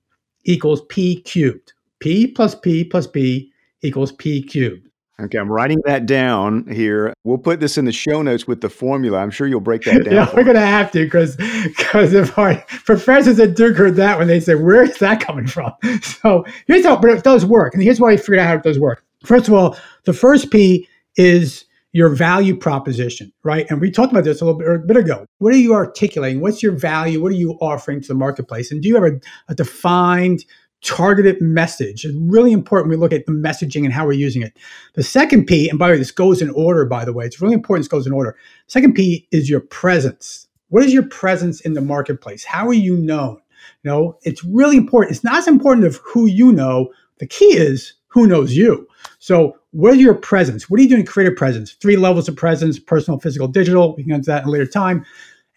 equals 0.45 0.83
P 0.89 1.23
cubed. 1.23 1.73
P 2.01 2.27
plus 2.27 2.55
P 2.55 2.85
plus 2.85 3.07
P 3.07 3.53
equals 3.83 4.13
P 4.13 4.43
cubed. 4.43 4.89
Okay, 5.21 5.39
I'm 5.39 5.51
writing 5.51 5.81
that 5.85 6.07
down 6.07 6.67
here. 6.67 7.13
We'll 7.23 7.39
put 7.39 7.61
this 7.61 7.77
in 7.77 7.85
the 7.85 7.93
show 7.93 8.23
notes 8.23 8.47
with 8.47 8.61
the 8.61 8.71
formula. 8.71 9.19
I'm 9.19 9.31
sure 9.31 9.47
you'll 9.47 9.61
break 9.61 9.83
that 9.83 10.05
down. 10.05 10.15
yeah, 10.15 10.31
we're 10.35 10.45
going 10.45 10.57
to 10.57 10.61
have 10.61 10.91
to 10.93 11.05
because 11.05 11.37
because 11.37 12.13
if 12.13 12.37
our 12.39 12.57
professors 12.85 13.39
at 13.39 13.55
Duke 13.55 13.77
heard 13.77 13.97
that 13.97 14.19
when 14.19 14.27
they 14.27 14.41
say, 14.41 14.55
"Where 14.55 14.83
is 14.83 14.99
that 14.99 15.21
coming 15.21 15.47
from?" 15.47 15.73
So 16.03 16.45
here's 16.67 16.85
how, 16.85 16.97
but 16.97 17.11
it 17.11 17.25
does 17.25 17.45
work, 17.45 17.75
and 17.75 17.83
here's 17.83 18.01
why 18.01 18.13
I 18.13 18.17
figured 18.17 18.39
out 18.39 18.47
how 18.49 18.55
it 18.55 18.63
does 18.63 18.79
work. 18.79 19.05
First 19.25 19.49
of 19.49 19.55
all, 19.55 19.77
the 20.05 20.13
first 20.13 20.51
P 20.51 20.89
is 21.17 21.65
your 21.93 22.09
value 22.09 22.57
proposition, 22.57 23.31
right? 23.45 23.67
And 23.71 23.81
we 23.81 23.91
talked 23.91 24.13
about 24.13 24.25
this 24.25 24.41
a 24.41 24.47
little 24.47 24.59
bit, 24.59 24.69
a 24.69 24.79
bit 24.79 24.97
ago. 24.97 25.27
What 25.39 25.53
are 25.53 25.59
you 25.59 25.75
articulating? 25.75 26.41
What's 26.41 26.63
your 26.63 26.73
value? 26.73 27.23
What 27.23 27.33
are 27.33 27.37
you 27.37 27.53
offering 27.61 28.01
to 28.01 28.09
the 28.09 28.15
marketplace? 28.15 28.73
And 28.73 28.83
do 28.83 28.89
you 28.89 28.95
have 28.95 29.05
a, 29.05 29.21
a 29.49 29.55
defined 29.55 30.45
targeted 30.83 31.41
message. 31.41 32.05
It's 32.05 32.17
really 32.17 32.53
important 32.53 32.91
we 32.91 32.97
look 32.97 33.13
at 33.13 33.27
the 33.27 33.33
messaging 33.33 33.85
and 33.85 33.93
how 33.93 34.05
we're 34.05 34.13
using 34.13 34.43
it. 34.43 34.57
The 34.95 35.03
second 35.03 35.47
P, 35.47 35.69
and 35.69 35.79
by 35.79 35.89
the 35.89 35.93
way, 35.95 35.99
this 35.99 36.11
goes 36.11 36.43
in 36.43 36.51
order, 36.51 36.85
by 36.85 37.05
the 37.05 37.13
way, 37.13 37.25
it's 37.25 37.41
really 37.41 37.55
important 37.55 37.85
this 37.85 37.89
goes 37.89 38.07
in 38.07 38.13
order. 38.13 38.37
Second 38.67 38.95
P 38.95 39.27
is 39.31 39.49
your 39.49 39.61
presence. 39.61 40.49
What 40.69 40.83
is 40.83 40.93
your 40.93 41.05
presence 41.05 41.61
in 41.61 41.75
the 41.75 41.81
marketplace? 41.81 42.45
How 42.45 42.67
are 42.67 42.75
you 42.75 42.97
known? 42.97 43.41
You 43.83 43.91
know, 43.91 44.19
it's 44.23 44.45
really 44.45 44.77
important. 44.77 45.15
It's 45.15 45.25
not 45.25 45.39
as 45.39 45.49
important 45.49 45.87
of 45.87 45.97
who 46.05 46.27
you 46.27 46.53
know. 46.53 46.93
The 47.19 47.27
key 47.27 47.57
is 47.57 47.95
who 48.09 48.27
knows 48.27 48.57
you. 48.57 48.89
So, 49.19 49.57
what 49.71 49.95
is 49.95 50.01
your 50.01 50.15
presence? 50.15 50.69
What 50.69 50.81
are 50.81 50.83
you 50.83 50.89
doing 50.89 51.05
to 51.05 51.11
create 51.11 51.33
a 51.33 51.35
presence? 51.35 51.73
Three 51.73 51.97
levels 51.97 52.29
of 52.29 52.37
presence 52.37 52.79
personal, 52.79 53.21
physical, 53.21 53.49
digital. 53.49 53.95
We 53.97 54.03
can 54.03 54.11
get 54.11 54.17
into 54.17 54.31
that 54.31 54.43
in 54.43 54.49
a 54.49 54.53
later 54.53 54.67
time. 54.67 55.05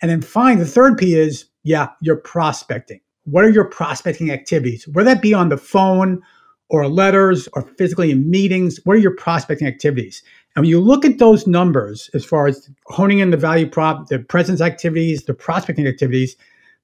And 0.01 0.11
then 0.11 0.21
finally, 0.21 0.63
the 0.63 0.69
third 0.69 0.97
P 0.97 1.15
is, 1.15 1.45
yeah, 1.63 1.89
your 2.01 2.17
prospecting 2.17 2.99
what 3.25 3.43
are 3.43 3.49
your 3.49 3.65
prospecting 3.65 4.31
activities? 4.31 4.87
Whether 4.87 5.13
that 5.13 5.21
be 5.21 5.33
on 5.33 5.49
the 5.49 5.57
phone 5.57 6.21
or 6.69 6.87
letters 6.87 7.47
or 7.53 7.63
physically 7.77 8.11
in 8.11 8.29
meetings, 8.29 8.79
what 8.83 8.95
are 8.95 8.99
your 8.99 9.15
prospecting 9.15 9.67
activities? 9.67 10.23
And 10.55 10.63
when 10.63 10.69
you 10.69 10.79
look 10.79 11.05
at 11.05 11.19
those 11.19 11.45
numbers, 11.45 12.09
as 12.13 12.23
far 12.23 12.47
as 12.47 12.69
honing 12.85 13.19
in 13.19 13.31
the 13.31 13.37
value 13.37 13.69
prop, 13.69 14.07
the 14.07 14.19
presence 14.19 14.61
activities, 14.61 15.25
the 15.25 15.33
prospecting 15.33 15.87
activities, 15.87 16.35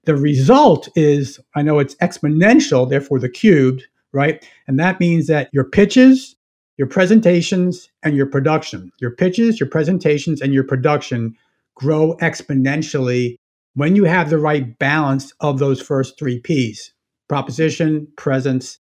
the 0.05 0.15
result 0.15 0.89
is 0.95 1.39
I 1.55 1.61
know 1.61 1.79
it's 1.79 1.95
exponential, 1.95 2.89
therefore 2.89 3.19
the 3.19 3.29
cubed, 3.29 3.85
right? 4.11 4.45
And 4.67 4.79
that 4.79 4.99
means 4.99 5.27
that 5.27 5.49
your 5.53 5.63
pitches, 5.63 6.35
your 6.77 6.87
presentations, 6.87 7.89
and 8.03 8.15
your 8.15 8.25
production, 8.25 8.91
your 8.99 9.11
pitches, 9.11 9.59
your 9.59 9.69
presentations, 9.69 10.41
and 10.41 10.53
your 10.53 10.63
production 10.63 11.35
grow 11.75 12.15
exponentially 12.17 13.37
when 13.75 13.95
you 13.95 14.03
have 14.05 14.29
the 14.29 14.37
right 14.37 14.77
balance 14.79 15.33
of 15.39 15.59
those 15.59 15.81
first 15.81 16.17
three 16.17 16.39
P's 16.39 16.93
proposition, 17.29 18.07
presence, 18.17 18.77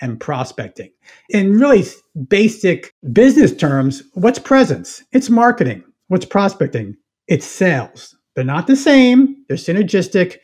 and 0.00 0.18
prospecting. 0.18 0.90
In 1.28 1.58
really 1.58 1.84
basic 2.28 2.92
business 3.12 3.54
terms, 3.54 4.02
what's 4.14 4.40
presence? 4.40 5.04
It's 5.12 5.30
marketing. 5.30 5.84
What's 6.08 6.24
prospecting? 6.26 6.96
It's 7.28 7.46
sales. 7.46 8.16
They're 8.34 8.44
not 8.44 8.66
the 8.66 8.76
same, 8.76 9.44
they're 9.46 9.56
synergistic, 9.56 10.38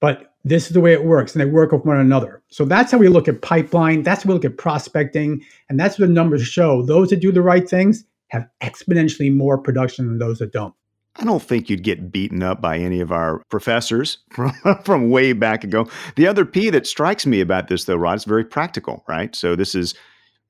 but 0.00 0.34
this 0.44 0.66
is 0.66 0.72
the 0.72 0.80
way 0.80 0.92
it 0.92 1.04
works 1.04 1.32
and 1.32 1.40
they 1.40 1.50
work 1.50 1.72
with 1.72 1.84
one 1.84 1.98
another. 1.98 2.42
So 2.48 2.64
that's 2.64 2.90
how 2.90 2.98
we 2.98 3.08
look 3.08 3.28
at 3.28 3.42
pipeline, 3.42 4.02
that's 4.02 4.22
how 4.22 4.28
we 4.28 4.34
look 4.34 4.44
at 4.44 4.56
prospecting, 4.56 5.44
and 5.68 5.78
that's 5.78 5.98
what 5.98 6.06
the 6.06 6.12
numbers 6.12 6.46
show. 6.46 6.82
Those 6.82 7.10
that 7.10 7.20
do 7.20 7.30
the 7.30 7.42
right 7.42 7.68
things 7.68 8.04
have 8.28 8.48
exponentially 8.62 9.34
more 9.34 9.58
production 9.58 10.06
than 10.06 10.18
those 10.18 10.38
that 10.38 10.52
don't. 10.52 10.74
I 11.16 11.24
don't 11.24 11.42
think 11.42 11.68
you'd 11.68 11.82
get 11.82 12.10
beaten 12.10 12.42
up 12.42 12.60
by 12.60 12.78
any 12.78 13.00
of 13.00 13.12
our 13.12 13.42
professors 13.50 14.18
from, 14.30 14.52
from 14.84 15.10
way 15.10 15.32
back 15.32 15.62
ago. 15.64 15.88
The 16.16 16.26
other 16.26 16.44
P 16.44 16.70
that 16.70 16.86
strikes 16.86 17.26
me 17.26 17.40
about 17.40 17.68
this, 17.68 17.84
though, 17.84 17.96
Rod, 17.96 18.16
is 18.16 18.24
very 18.24 18.44
practical, 18.44 19.04
right? 19.08 19.34
So 19.36 19.54
this 19.54 19.74
is, 19.74 19.94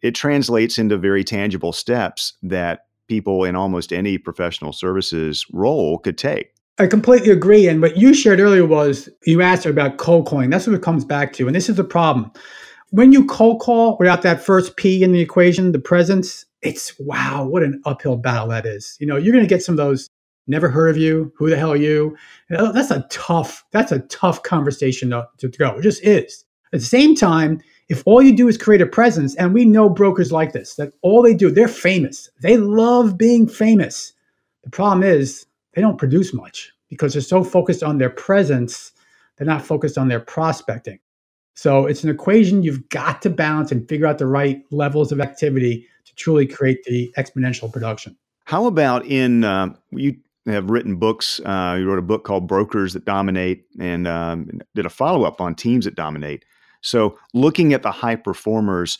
it 0.02 0.14
translates 0.14 0.78
into 0.78 0.97
very 0.97 1.25
tangible 1.25 1.73
steps 1.73 2.35
that 2.42 2.87
people 3.09 3.45
in 3.45 3.57
almost 3.57 3.92
any 3.92 4.19
professional 4.19 4.73
services 4.73 5.45
role 5.52 5.99
could 5.99 6.16
take. 6.16 6.52
I 6.78 6.87
completely 6.87 7.31
agree. 7.31 7.69
And 7.69 7.83
what 7.83 7.97
you 7.97 8.14
shared 8.14 8.40
earlier 8.40 8.64
was 8.64 9.09
you 9.26 9.42
asked 9.42 9.66
about 9.66 9.99
cold 9.99 10.26
calling. 10.26 10.50
That's 10.50 10.66
what 10.66 10.75
it 10.75 10.83
comes 10.83 11.04
back 11.04 11.33
to. 11.35 11.47
And 11.47 11.54
this 11.54 11.69
is 11.69 11.76
the 11.76 11.85
problem. 11.85 12.33
When 12.90 13.12
you 13.12 13.26
cold 13.26 13.61
call 13.61 13.97
without 13.99 14.23
that 14.23 14.42
first 14.42 14.76
P 14.76 15.02
in 15.02 15.12
the 15.12 15.21
equation, 15.21 15.73
the 15.73 15.78
presence, 15.78 16.45
it's 16.62 16.99
wow, 16.99 17.45
what 17.47 17.62
an 17.62 17.81
uphill 17.85 18.16
battle 18.16 18.49
that 18.49 18.64
is. 18.64 18.97
You 19.00 19.07
know, 19.07 19.16
you're 19.16 19.33
going 19.33 19.45
to 19.45 19.49
get 19.49 19.62
some 19.62 19.75
of 19.75 19.76
those 19.78 20.09
never 20.47 20.69
heard 20.69 20.91
of 20.91 20.97
you. 20.97 21.33
Who 21.37 21.51
the 21.51 21.57
hell 21.57 21.73
are 21.73 21.77
you? 21.77 22.17
That's 22.49 22.91
a 22.91 23.07
tough 23.11 23.65
that's 23.71 23.93
a 23.93 24.01
tough 24.01 24.43
conversation 24.43 25.11
to, 25.11 25.29
to 25.39 25.49
go. 25.49 25.77
It 25.79 25.83
just 25.83 26.05
is. 26.05 26.45
At 26.73 26.81
the 26.81 26.87
same 26.87 27.15
time 27.15 27.61
if 27.89 28.03
all 28.07 28.23
you 28.23 28.35
do 28.35 28.49
is 28.49 28.57
create 28.57 28.81
a 28.81 28.87
presence 28.87 29.35
and 29.37 29.53
we 29.53 29.65
know 29.65 29.89
brokers 29.89 30.33
like 30.33 30.53
this 30.53 30.77
that 30.77 30.93
all 31.03 31.23
they 31.23 31.35
do 31.35 31.51
they're 31.51 31.69
famous. 31.69 32.31
They 32.41 32.57
love 32.57 33.19
being 33.19 33.47
famous. 33.47 34.13
The 34.65 34.71
problem 34.71 35.03
is 35.03 35.47
they 35.75 35.83
don't 35.83 35.99
produce 35.99 36.33
much 36.33 36.73
because 36.89 37.13
they're 37.13 37.23
so 37.23 37.45
focused 37.45 37.83
on 37.83 37.99
their 37.99 38.11
presence 38.11 38.93
they're 39.37 39.47
not 39.47 39.65
focused 39.65 39.99
on 39.99 40.09
their 40.09 40.21
prospecting. 40.21 40.99
So 41.55 41.87
it's 41.87 42.05
an 42.05 42.11
equation 42.11 42.63
you've 42.63 42.89
got 42.89 43.21
to 43.23 43.31
balance 43.31 43.73
and 43.73 43.89
figure 43.89 44.07
out 44.07 44.19
the 44.19 44.27
right 44.27 44.63
levels 44.71 45.13
of 45.13 45.21
activity 45.21 45.87
to 46.05 46.15
truly 46.15 46.47
create 46.47 46.85
the 46.85 47.13
exponential 47.19 47.73
production. 47.73 48.17
How 48.45 48.67
about 48.67 49.05
in 49.07 49.45
uh, 49.45 49.75
you 49.91 50.17
have 50.47 50.71
written 50.71 50.97
books. 50.97 51.41
Uh, 51.45 51.77
he 51.77 51.85
wrote 51.85 51.99
a 51.99 52.03
book 52.03 52.25
called 52.25 52.47
Brokers 52.47 52.93
That 52.95 53.05
Dominate 53.05 53.65
and 53.79 54.09
um, 54.09 54.61
did 54.75 54.87
a 54.87 54.91
follow 54.91 55.25
up 55.25 55.41
on 55.41 55.55
Teams 55.55 55.85
That 55.85 55.95
Dominate. 55.95 56.45
So, 56.81 57.17
looking 57.33 57.73
at 57.73 57.83
the 57.83 57.93
high 57.93 58.17
performers 58.17 58.99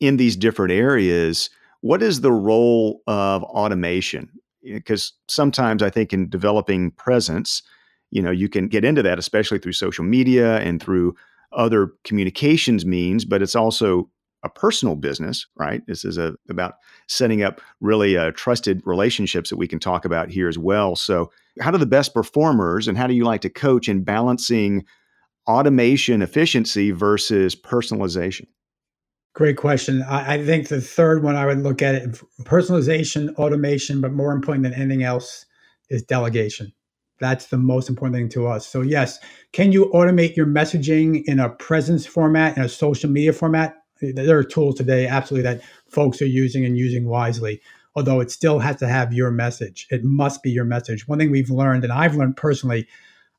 in 0.00 0.16
these 0.16 0.34
different 0.34 0.72
areas, 0.72 1.50
what 1.82 2.02
is 2.02 2.22
the 2.22 2.32
role 2.32 3.02
of 3.06 3.42
automation? 3.44 4.30
Because 4.62 5.12
sometimes 5.28 5.82
I 5.82 5.90
think 5.90 6.12
in 6.12 6.30
developing 6.30 6.92
presence, 6.92 7.62
you 8.10 8.22
know, 8.22 8.30
you 8.30 8.48
can 8.48 8.68
get 8.68 8.84
into 8.84 9.02
that, 9.02 9.18
especially 9.18 9.58
through 9.58 9.72
social 9.72 10.04
media 10.04 10.58
and 10.58 10.82
through 10.82 11.14
other 11.52 11.92
communications 12.04 12.86
means, 12.86 13.24
but 13.24 13.42
it's 13.42 13.56
also 13.56 14.08
a 14.42 14.48
personal 14.48 14.96
business, 14.96 15.46
right? 15.56 15.86
This 15.86 16.04
is 16.04 16.18
a, 16.18 16.34
about 16.48 16.74
setting 17.06 17.42
up 17.42 17.60
really 17.80 18.16
uh, 18.16 18.32
trusted 18.34 18.82
relationships 18.84 19.50
that 19.50 19.56
we 19.56 19.68
can 19.68 19.78
talk 19.78 20.04
about 20.04 20.30
here 20.30 20.48
as 20.48 20.58
well. 20.58 20.96
So, 20.96 21.30
how 21.60 21.70
do 21.70 21.78
the 21.78 21.86
best 21.86 22.14
performers 22.14 22.88
and 22.88 22.96
how 22.96 23.06
do 23.06 23.14
you 23.14 23.24
like 23.24 23.42
to 23.42 23.50
coach 23.50 23.88
in 23.88 24.04
balancing 24.04 24.84
automation 25.46 26.22
efficiency 26.22 26.90
versus 26.90 27.54
personalization? 27.54 28.46
Great 29.34 29.56
question. 29.56 30.02
I, 30.02 30.34
I 30.34 30.44
think 30.44 30.68
the 30.68 30.80
third 30.80 31.22
one 31.22 31.36
I 31.36 31.46
would 31.46 31.62
look 31.62 31.82
at 31.82 31.94
it 31.94 32.20
personalization, 32.42 33.34
automation, 33.36 34.00
but 34.00 34.12
more 34.12 34.32
important 34.32 34.64
than 34.64 34.74
anything 34.74 35.02
else 35.02 35.46
is 35.88 36.02
delegation. 36.02 36.72
That's 37.18 37.46
the 37.46 37.58
most 37.58 37.88
important 37.88 38.16
thing 38.16 38.28
to 38.30 38.48
us. 38.48 38.66
So, 38.66 38.80
yes, 38.80 39.20
can 39.52 39.72
you 39.72 39.90
automate 39.94 40.36
your 40.36 40.46
messaging 40.46 41.22
in 41.26 41.38
a 41.38 41.50
presence 41.50 42.04
format, 42.04 42.56
in 42.56 42.64
a 42.64 42.68
social 42.68 43.08
media 43.08 43.32
format? 43.32 43.81
There 44.02 44.38
are 44.38 44.44
tools 44.44 44.74
today 44.74 45.06
absolutely 45.06 45.48
that 45.48 45.62
folks 45.88 46.20
are 46.20 46.26
using 46.26 46.64
and 46.64 46.76
using 46.76 47.06
wisely 47.06 47.60
although 47.94 48.20
it 48.20 48.30
still 48.30 48.58
has 48.58 48.76
to 48.76 48.88
have 48.88 49.12
your 49.12 49.30
message. 49.30 49.86
It 49.90 50.02
must 50.02 50.42
be 50.42 50.50
your 50.50 50.64
message. 50.64 51.06
One 51.06 51.18
thing 51.18 51.30
we've 51.30 51.50
learned 51.50 51.84
and 51.84 51.92
i've 51.92 52.16
learned 52.16 52.36
personally 52.36 52.86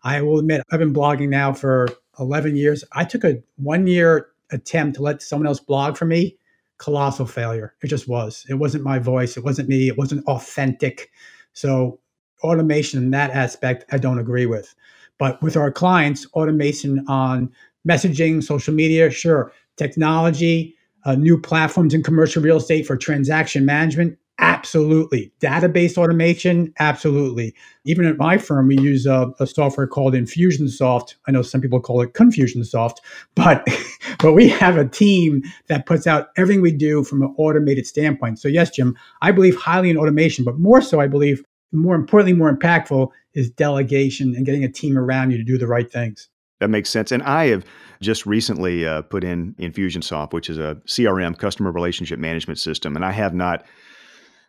i 0.04 0.22
will 0.22 0.40
admit 0.40 0.64
i've 0.72 0.80
been 0.80 0.94
blogging 0.94 1.30
now 1.30 1.54
for 1.54 1.88
11 2.20 2.56
years. 2.56 2.84
I 2.92 3.06
took 3.06 3.24
a 3.24 3.42
one 3.58 3.88
year 3.88 4.30
attempt 4.52 4.96
to 4.96 5.02
let 5.02 5.22
someone 5.22 5.48
else 5.48 5.60
blog 5.60 5.98
for 5.98 6.06
me. 6.06 6.38
Colossal 6.78 7.26
failure. 7.26 7.74
It 7.82 7.88
just 7.88 8.08
was. 8.08 8.46
It 8.50 8.56
wasn't 8.56 8.84
my 8.84 9.00
voice. 9.00 9.38
It 9.38 9.44
wasn't 9.44 9.70
me. 9.70 9.88
It 9.88 9.98
wasn't 9.98 10.26
authentic. 10.28 11.12
So 11.54 12.00
automation 12.44 13.02
in 13.02 13.12
that 13.12 13.32
aspect 13.32 13.86
i 13.92 13.98
don't 13.98 14.20
agree 14.20 14.46
with. 14.46 14.76
But 15.18 15.42
with 15.42 15.56
our 15.56 15.72
clients 15.72 16.28
automation 16.34 17.06
on 17.08 17.52
Messaging, 17.88 18.42
social 18.42 18.74
media, 18.74 19.12
sure. 19.12 19.52
Technology, 19.78 20.76
uh, 21.06 21.16
new 21.16 21.40
platforms 21.40 21.94
in 21.94 22.04
commercial 22.04 22.42
real 22.42 22.58
estate 22.58 22.86
for 22.88 22.96
transaction 22.96 23.66
management, 23.66 24.18
absolutely. 24.40 25.32
Database 25.40 25.98
automation, 25.98 26.74
absolutely. 26.80 27.54
Even 27.86 28.06
at 28.06 28.18
my 28.18 28.38
firm, 28.38 28.68
we 28.68 28.78
use 28.80 29.06
a, 29.06 29.32
a, 29.40 29.48
software 29.48 29.88
called 29.88 30.14
Infusionsoft. 30.14 31.16
I 31.28 31.32
know 31.32 31.42
some 31.42 31.62
people 31.62 31.80
call 31.80 32.02
it 32.02 32.14
Confusionsoft, 32.14 32.98
but 33.36 33.68
but 34.20 34.34
we 34.34 34.50
have 34.50 34.78
a 34.78 34.88
team 34.88 35.44
that 35.68 35.86
puts 35.86 36.08
out 36.08 36.30
everything 36.36 36.62
we 36.62 36.72
do 36.72 37.04
from 37.04 37.22
an 37.22 37.34
automated 37.38 37.86
standpoint. 37.86 38.40
So 38.40 38.48
yes, 38.48 38.72
Jim, 38.72 38.98
I 39.22 39.32
believe 39.32 39.56
highly 39.56 39.90
in 39.90 39.98
automation, 39.98 40.44
but 40.44 40.60
more 40.60 40.82
so, 40.82 41.00
I 41.00 41.08
believe 41.08 41.44
more 41.72 41.96
importantly, 41.96 42.34
more 42.34 42.56
impactful 42.56 43.10
is 43.34 43.50
delegation 43.50 44.36
and 44.36 44.46
getting 44.46 44.64
a 44.64 44.72
team 44.72 44.98
around 44.98 45.32
you 45.32 45.38
to 45.38 45.44
do 45.44 45.58
the 45.58 45.68
right 45.68 45.92
things. 45.92 46.30
That 46.64 46.70
makes 46.70 46.90
sense. 46.90 47.12
And 47.12 47.22
I 47.24 47.48
have 47.48 47.66
just 48.00 48.26
recently 48.26 48.88
uh, 48.88 49.02
put 49.02 49.26
in 49.26 49.54
Infusionsoft, 49.56 50.32
which 50.32 50.50
is 50.50 50.58
a 50.58 50.78
CRM, 50.88 51.38
customer 51.38 51.74
relationship 51.74 52.20
management 52.20 52.58
system, 52.58 52.96
and 52.96 53.04
I 53.04 53.12
have 53.12 53.34
not 53.34 53.66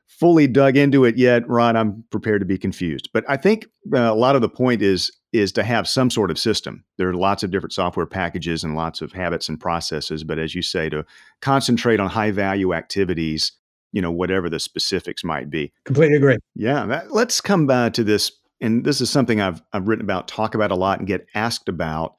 fully 0.06 0.46
dug 0.46 0.76
into 0.76 1.04
it 1.04 1.16
yet, 1.16 1.42
Rod. 1.48 1.74
I'm 1.74 2.04
prepared 2.10 2.40
to 2.40 2.46
be 2.46 2.56
confused, 2.56 3.08
but 3.12 3.24
I 3.28 3.36
think 3.36 3.66
uh, 3.92 3.98
a 3.98 4.14
lot 4.14 4.36
of 4.36 4.42
the 4.42 4.48
point 4.48 4.80
is 4.80 5.10
is 5.32 5.50
to 5.50 5.64
have 5.64 5.88
some 5.88 6.08
sort 6.08 6.30
of 6.30 6.38
system. 6.38 6.84
There 6.98 7.08
are 7.08 7.14
lots 7.14 7.42
of 7.42 7.50
different 7.50 7.72
software 7.72 8.06
packages 8.06 8.62
and 8.62 8.76
lots 8.76 9.00
of 9.00 9.10
habits 9.10 9.48
and 9.48 9.58
processes, 9.58 10.22
but 10.22 10.38
as 10.38 10.54
you 10.54 10.62
say, 10.62 10.88
to 10.90 11.04
concentrate 11.40 11.98
on 11.98 12.08
high 12.08 12.30
value 12.30 12.72
activities, 12.74 13.50
you 13.90 14.00
know, 14.00 14.12
whatever 14.12 14.48
the 14.48 14.60
specifics 14.60 15.24
might 15.24 15.50
be. 15.50 15.72
Completely 15.84 16.18
agree. 16.18 16.38
Yeah, 16.54 16.86
that, 16.86 17.12
let's 17.12 17.40
come 17.40 17.66
back 17.66 17.94
to 17.94 18.04
this, 18.04 18.30
and 18.60 18.84
this 18.84 19.00
is 19.00 19.10
something 19.10 19.40
I've 19.40 19.62
I've 19.72 19.88
written 19.88 20.04
about, 20.04 20.28
talk 20.28 20.54
about 20.54 20.70
a 20.70 20.76
lot, 20.76 20.98
and 20.98 21.08
get 21.08 21.26
asked 21.34 21.68
about 21.68 22.14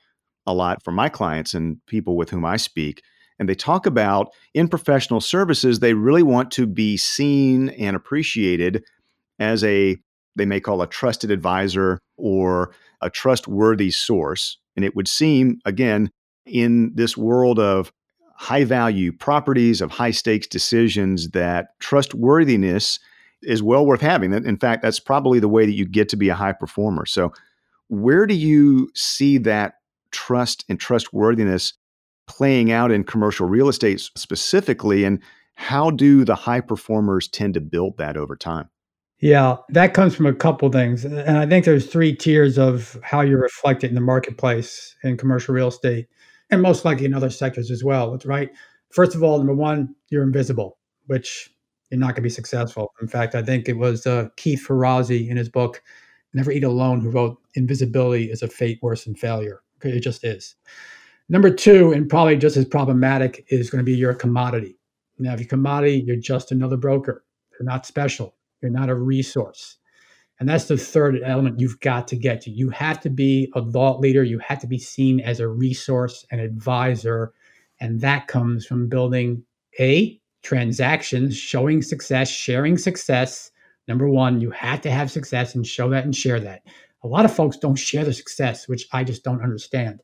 a 0.45 0.53
lot 0.53 0.83
from 0.83 0.95
my 0.95 1.09
clients 1.09 1.53
and 1.53 1.83
people 1.87 2.15
with 2.15 2.29
whom 2.29 2.45
I 2.45 2.57
speak 2.57 3.01
and 3.39 3.49
they 3.49 3.55
talk 3.55 3.85
about 3.85 4.33
in 4.53 4.67
professional 4.67 5.21
services, 5.21 5.79
they 5.79 5.93
really 5.93 6.23
want 6.23 6.51
to 6.51 6.65
be 6.65 6.97
seen 6.97 7.69
and 7.69 7.95
appreciated 7.95 8.83
as 9.39 9.63
a, 9.63 9.97
they 10.35 10.45
may 10.45 10.59
call 10.59 10.81
a 10.81 10.87
trusted 10.87 11.31
advisor 11.31 11.99
or 12.17 12.73
a 13.01 13.09
trustworthy 13.09 13.91
source. 13.91 14.57
And 14.75 14.85
it 14.85 14.95
would 14.95 15.07
seem, 15.07 15.59
again, 15.65 16.11
in 16.45 16.93
this 16.95 17.17
world 17.17 17.59
of 17.59 17.91
high 18.37 18.63
value 18.63 19.11
properties, 19.11 19.81
of 19.81 19.91
high 19.91 20.11
stakes 20.11 20.47
decisions, 20.47 21.29
that 21.31 21.79
trustworthiness 21.79 22.99
is 23.45 23.63
well 23.63 23.85
worth 23.85 24.01
having. 24.01 24.33
In 24.33 24.57
fact, 24.57 24.81
that's 24.81 24.99
probably 24.99 25.39
the 25.39 25.47
way 25.47 25.65
that 25.65 25.73
you 25.73 25.85
get 25.85 26.09
to 26.09 26.17
be 26.17 26.29
a 26.29 26.35
high 26.35 26.53
performer. 26.53 27.05
So, 27.05 27.31
where 27.87 28.25
do 28.25 28.33
you 28.33 28.89
see 28.95 29.37
that 29.39 29.75
trust 30.11 30.65
and 30.69 30.79
trustworthiness 30.79 31.73
playing 32.27 32.71
out 32.71 32.91
in 32.91 33.03
commercial 33.03 33.47
real 33.47 33.69
estate 33.69 33.99
specifically 33.99 35.03
and 35.03 35.19
how 35.55 35.89
do 35.89 36.25
the 36.25 36.35
high 36.35 36.61
performers 36.61 37.27
tend 37.27 37.53
to 37.53 37.61
build 37.61 37.97
that 37.97 38.17
over 38.17 38.35
time 38.35 38.69
yeah 39.19 39.57
that 39.69 39.93
comes 39.93 40.15
from 40.15 40.25
a 40.25 40.33
couple 40.33 40.69
things 40.71 41.05
and 41.05 41.37
i 41.37 41.45
think 41.45 41.65
there's 41.65 41.85
three 41.85 42.15
tiers 42.15 42.57
of 42.57 42.97
how 43.03 43.21
you 43.21 43.37
reflect 43.37 43.83
it 43.83 43.89
in 43.89 43.95
the 43.95 44.01
marketplace 44.01 44.95
in 45.03 45.17
commercial 45.17 45.53
real 45.53 45.67
estate 45.67 46.07
and 46.49 46.61
most 46.61 46.83
likely 46.85 47.05
in 47.05 47.13
other 47.13 47.29
sectors 47.29 47.69
as 47.69 47.83
well 47.83 48.17
right 48.25 48.49
first 48.91 49.15
of 49.15 49.21
all 49.21 49.37
number 49.37 49.53
one 49.53 49.93
you're 50.09 50.23
invisible 50.23 50.77
which 51.07 51.51
you're 51.89 51.99
not 51.99 52.07
going 52.07 52.15
to 52.15 52.21
be 52.21 52.29
successful 52.29 52.93
in 53.01 53.07
fact 53.07 53.35
i 53.35 53.41
think 53.41 53.67
it 53.67 53.77
was 53.77 54.05
uh, 54.07 54.27
keith 54.37 54.65
ferrazzi 54.67 55.29
in 55.29 55.37
his 55.37 55.49
book 55.49 55.81
never 56.33 56.51
eat 56.51 56.63
alone 56.63 56.99
who 56.99 57.09
wrote 57.09 57.37
invisibility 57.53 58.29
is 58.31 58.41
a 58.41 58.47
fate 58.47 58.79
worse 58.81 59.05
than 59.05 59.15
failure 59.15 59.61
it 59.83 59.99
just 59.99 60.23
is 60.23 60.55
Number 61.27 61.49
two, 61.49 61.91
and 61.91 62.07
probably 62.07 62.37
just 62.37 62.55
as 62.55 62.65
problematic, 62.65 63.45
is 63.49 63.69
going 63.69 63.79
to 63.79 63.85
be 63.85 63.97
your 63.97 64.13
commodity. 64.13 64.77
Now, 65.17 65.33
if 65.33 65.39
you're 65.39 65.47
commodity, 65.47 66.03
you're 66.05 66.17
just 66.17 66.51
another 66.51 66.77
broker. 66.77 67.23
You're 67.51 67.65
not 67.65 67.85
special. 67.85 68.35
You're 68.61 68.71
not 68.71 68.89
a 68.89 68.95
resource. 68.95 69.77
And 70.39 70.47
that's 70.47 70.65
the 70.65 70.77
third 70.77 71.19
element 71.23 71.59
you've 71.59 71.79
got 71.79 72.07
to 72.09 72.15
get 72.15 72.41
to. 72.41 72.51
You 72.51 72.69
have 72.69 72.99
to 73.01 73.09
be 73.09 73.51
a 73.55 73.71
thought 73.71 74.01
leader. 74.01 74.23
You 74.23 74.37
have 74.39 74.59
to 74.59 74.67
be 74.67 74.77
seen 74.77 75.19
as 75.21 75.39
a 75.39 75.47
resource 75.47 76.25
and 76.29 76.41
advisor. 76.41 77.33
And 77.79 78.01
that 78.01 78.27
comes 78.27 78.65
from 78.65 78.87
building 78.87 79.43
A, 79.79 80.21
transactions, 80.45 81.35
showing 81.35 81.81
success, 81.81 82.29
sharing 82.29 82.77
success. 82.77 83.49
Number 83.87 84.07
one, 84.07 84.39
you 84.39 84.51
have 84.51 84.79
to 84.81 84.91
have 84.91 85.09
success 85.09 85.55
and 85.55 85.65
show 85.65 85.89
that 85.89 86.05
and 86.05 86.15
share 86.15 86.39
that. 86.39 86.61
A 87.03 87.07
lot 87.07 87.25
of 87.25 87.35
folks 87.35 87.57
don't 87.57 87.75
share 87.75 88.05
the 88.05 88.13
success, 88.13 88.67
which 88.67 88.87
I 88.93 89.03
just 89.03 89.23
don't 89.23 89.43
understand. 89.43 90.01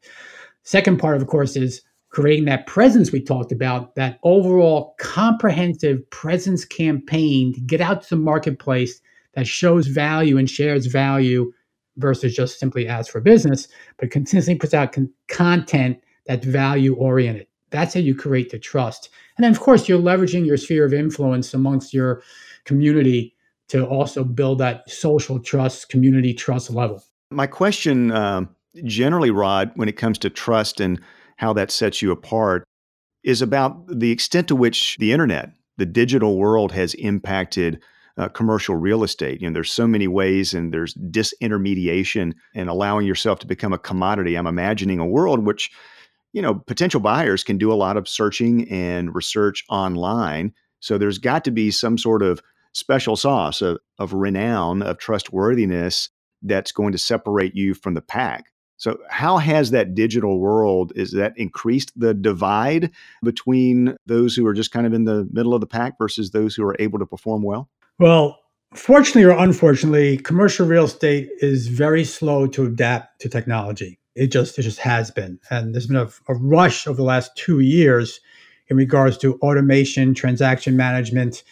Second 0.63 0.97
part, 0.97 1.17
of 1.17 1.27
course, 1.27 1.55
is 1.55 1.81
creating 2.09 2.45
that 2.45 2.65
presence 2.65 3.11
we 3.11 3.21
talked 3.21 3.51
about, 3.51 3.95
that 3.95 4.19
overall 4.23 4.95
comprehensive 4.99 6.07
presence 6.09 6.65
campaign 6.65 7.53
to 7.53 7.61
get 7.61 7.79
out 7.79 8.01
to 8.01 8.09
the 8.09 8.15
marketplace 8.15 8.99
that 9.35 9.47
shows 9.47 9.87
value 9.87 10.37
and 10.37 10.49
shares 10.49 10.87
value 10.87 11.51
versus 11.97 12.35
just 12.35 12.59
simply 12.59 12.87
ask 12.87 13.11
for 13.11 13.21
business, 13.21 13.67
but 13.97 14.11
consistently 14.11 14.59
puts 14.59 14.73
out 14.73 14.91
con- 14.91 15.13
content 15.27 15.99
that's 16.25 16.45
value 16.45 16.95
oriented. 16.95 17.47
That's 17.71 17.93
how 17.93 17.99
you 17.99 18.15
create 18.15 18.51
the 18.51 18.59
trust. 18.59 19.09
And 19.37 19.43
then, 19.43 19.51
of 19.51 19.59
course, 19.59 19.89
you're 19.89 19.99
leveraging 19.99 20.45
your 20.45 20.57
sphere 20.57 20.85
of 20.85 20.93
influence 20.93 21.53
amongst 21.53 21.93
your 21.93 22.21
community 22.65 23.35
to 23.69 23.85
also 23.85 24.23
build 24.23 24.59
that 24.59 24.89
social 24.89 25.39
trust, 25.39 25.89
community 25.89 26.33
trust 26.33 26.69
level. 26.69 27.03
My 27.31 27.47
question 27.47 28.11
um, 28.11 28.49
generally, 28.83 29.31
Rod, 29.31 29.71
when 29.75 29.89
it 29.89 29.97
comes 29.97 30.17
to 30.19 30.29
trust 30.29 30.79
and 30.79 30.99
how 31.37 31.53
that 31.53 31.71
sets 31.71 32.01
you 32.01 32.11
apart, 32.11 32.63
is 33.23 33.41
about 33.41 33.87
the 33.87 34.11
extent 34.11 34.47
to 34.49 34.55
which 34.55 34.97
the 34.97 35.11
internet, 35.11 35.51
the 35.77 35.85
digital 35.85 36.37
world, 36.37 36.71
has 36.71 36.93
impacted 36.95 37.81
uh, 38.17 38.27
commercial 38.27 38.75
real 38.75 39.03
estate. 39.03 39.41
You 39.41 39.49
know, 39.49 39.53
there's 39.53 39.71
so 39.71 39.87
many 39.87 40.07
ways, 40.07 40.53
and 40.53 40.73
there's 40.73 40.93
disintermediation 40.95 42.33
and 42.53 42.69
allowing 42.69 43.07
yourself 43.07 43.39
to 43.39 43.47
become 43.47 43.73
a 43.73 43.79
commodity. 43.79 44.35
I'm 44.35 44.47
imagining 44.47 44.99
a 44.99 45.05
world 45.05 45.45
which, 45.45 45.71
you 46.33 46.41
know, 46.41 46.55
potential 46.55 46.99
buyers 46.99 47.43
can 47.43 47.57
do 47.57 47.71
a 47.71 47.75
lot 47.75 47.97
of 47.97 48.07
searching 48.07 48.69
and 48.69 49.13
research 49.13 49.63
online. 49.69 50.53
So 50.79 50.97
there's 50.97 51.17
got 51.17 51.43
to 51.45 51.51
be 51.51 51.71
some 51.71 51.97
sort 51.97 52.23
of 52.23 52.41
special 52.73 53.15
sauce 53.15 53.61
of, 53.61 53.77
of 53.99 54.13
renown, 54.13 54.81
of 54.81 54.97
trustworthiness 54.97 56.09
that's 56.41 56.71
going 56.71 56.91
to 56.91 56.97
separate 56.97 57.55
you 57.55 57.73
from 57.73 57.93
the 57.93 58.01
pack. 58.01 58.45
So, 58.77 58.97
how 59.09 59.37
has 59.37 59.69
that 59.71 59.93
digital 59.93 60.39
world 60.39 60.91
is 60.95 61.11
that 61.11 61.37
increased 61.37 61.91
the 61.95 62.15
divide 62.15 62.89
between 63.23 63.95
those 64.07 64.35
who 64.35 64.47
are 64.47 64.55
just 64.55 64.71
kind 64.71 64.87
of 64.87 64.93
in 64.93 65.05
the 65.05 65.29
middle 65.31 65.53
of 65.53 65.61
the 65.61 65.67
pack 65.67 65.99
versus 65.99 66.31
those 66.31 66.55
who 66.55 66.63
are 66.63 66.75
able 66.79 66.97
to 66.97 67.05
perform 67.05 67.43
well? 67.43 67.69
Well, 67.99 68.39
fortunately 68.73 69.25
or 69.25 69.37
unfortunately, 69.37 70.17
commercial 70.17 70.65
real 70.65 70.85
estate 70.85 71.29
is 71.41 71.67
very 71.67 72.03
slow 72.03 72.47
to 72.47 72.65
adapt 72.65 73.21
to 73.21 73.29
technology. 73.29 73.99
It 74.15 74.27
just 74.27 74.59
it 74.59 74.63
just 74.63 74.79
has 74.79 75.11
been, 75.11 75.39
and 75.49 75.73
there's 75.73 75.87
been 75.87 75.95
a, 75.95 76.09
a 76.27 76.35
rush 76.35 76.87
over 76.87 76.97
the 76.97 77.03
last 77.03 77.35
two 77.35 77.59
years 77.59 78.19
in 78.67 78.77
regards 78.77 79.17
to 79.19 79.35
automation, 79.35 80.13
transaction 80.13 80.75
management, 80.75 81.43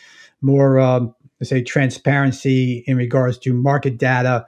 more 0.42 0.80
um, 0.80 1.16
let's 1.40 1.50
say 1.50 1.64
transparency 1.64 2.84
in 2.88 2.98
regards 2.98 3.38
to 3.40 3.54
market 3.54 3.98
data 3.98 4.46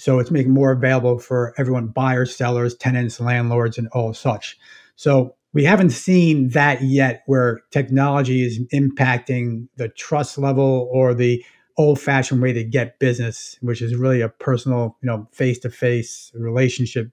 so 0.00 0.18
it's 0.18 0.30
making 0.30 0.54
more 0.54 0.72
available 0.72 1.18
for 1.18 1.52
everyone 1.58 1.88
buyers, 1.88 2.34
sellers, 2.34 2.74
tenants, 2.74 3.20
landlords, 3.20 3.76
and 3.76 3.86
all 3.88 4.14
such. 4.14 4.58
So 4.96 5.34
we 5.52 5.62
haven't 5.62 5.90
seen 5.90 6.48
that 6.50 6.82
yet 6.82 7.22
where 7.26 7.60
technology 7.70 8.42
is 8.42 8.58
impacting 8.72 9.68
the 9.76 9.90
trust 9.90 10.38
level 10.38 10.88
or 10.90 11.12
the 11.12 11.44
old 11.76 12.00
fashioned 12.00 12.40
way 12.40 12.54
to 12.54 12.64
get 12.64 12.98
business, 12.98 13.58
which 13.60 13.82
is 13.82 13.94
really 13.94 14.22
a 14.22 14.30
personal, 14.30 14.96
you 15.02 15.06
know, 15.06 15.28
face 15.32 15.58
to 15.60 15.70
face 15.70 16.32
relationship 16.34 17.10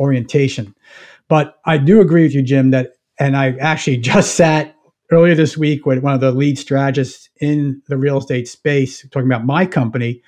orientation. 0.00 0.74
But 1.28 1.60
I 1.64 1.78
do 1.78 2.00
agree 2.00 2.24
with 2.24 2.34
you, 2.34 2.42
Jim, 2.42 2.72
that, 2.72 2.94
and 3.18 3.36
I 3.36 3.52
actually 3.58 3.96
just 4.12 4.34
sat 4.34 4.74
earlier 5.12 5.34
this 5.34 5.56
week 5.56 5.86
with 5.86 6.00
one 6.00 6.14
of 6.14 6.20
the 6.20 6.32
lead 6.32 6.58
strategists 6.58 7.28
in 7.40 7.82
the 7.88 7.96
real 7.96 8.18
estate 8.18 8.48
space 8.48 9.06
talking 9.10 9.28
about 9.28 9.44
my 9.44 9.66
company. 9.66 10.22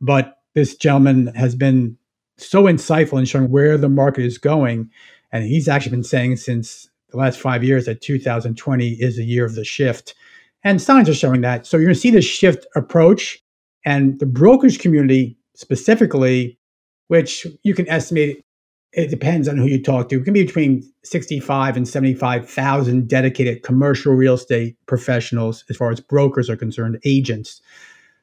But 0.00 0.38
this 0.54 0.76
gentleman 0.76 1.28
has 1.34 1.54
been 1.54 1.96
so 2.36 2.64
insightful 2.64 3.18
in 3.18 3.24
showing 3.24 3.50
where 3.50 3.76
the 3.78 3.88
market 3.88 4.24
is 4.24 4.38
going. 4.38 4.90
And 5.32 5.44
he's 5.44 5.68
actually 5.68 5.90
been 5.90 6.04
saying 6.04 6.36
since 6.36 6.88
the 7.10 7.16
last 7.16 7.38
five 7.38 7.62
years 7.64 7.86
that 7.86 8.00
2020 8.00 8.88
is 8.88 9.16
the 9.16 9.24
year 9.24 9.44
of 9.44 9.54
the 9.54 9.64
shift. 9.64 10.14
And 10.64 10.80
signs 10.80 11.08
are 11.08 11.14
showing 11.14 11.42
that. 11.42 11.66
So 11.66 11.76
you're 11.76 11.86
going 11.86 11.94
to 11.94 12.00
see 12.00 12.10
the 12.10 12.22
shift 12.22 12.66
approach. 12.74 13.40
And 13.84 14.18
the 14.18 14.26
brokerage 14.26 14.78
community 14.78 15.36
specifically, 15.54 16.58
which 17.08 17.46
you 17.62 17.74
can 17.74 17.88
estimate, 17.88 18.43
it 18.96 19.10
depends 19.10 19.48
on 19.48 19.56
who 19.56 19.66
you 19.66 19.82
talk 19.82 20.08
to, 20.08 20.20
it 20.20 20.24
can 20.24 20.34
be 20.34 20.44
between 20.44 20.82
65 21.02 21.76
and 21.76 21.88
75,000 21.88 23.08
dedicated 23.08 23.62
commercial 23.62 24.14
real 24.14 24.34
estate 24.34 24.76
professionals 24.86 25.64
as 25.68 25.76
far 25.76 25.90
as 25.90 26.00
brokers 26.00 26.48
are 26.48 26.56
concerned, 26.56 26.98
agents. 27.04 27.60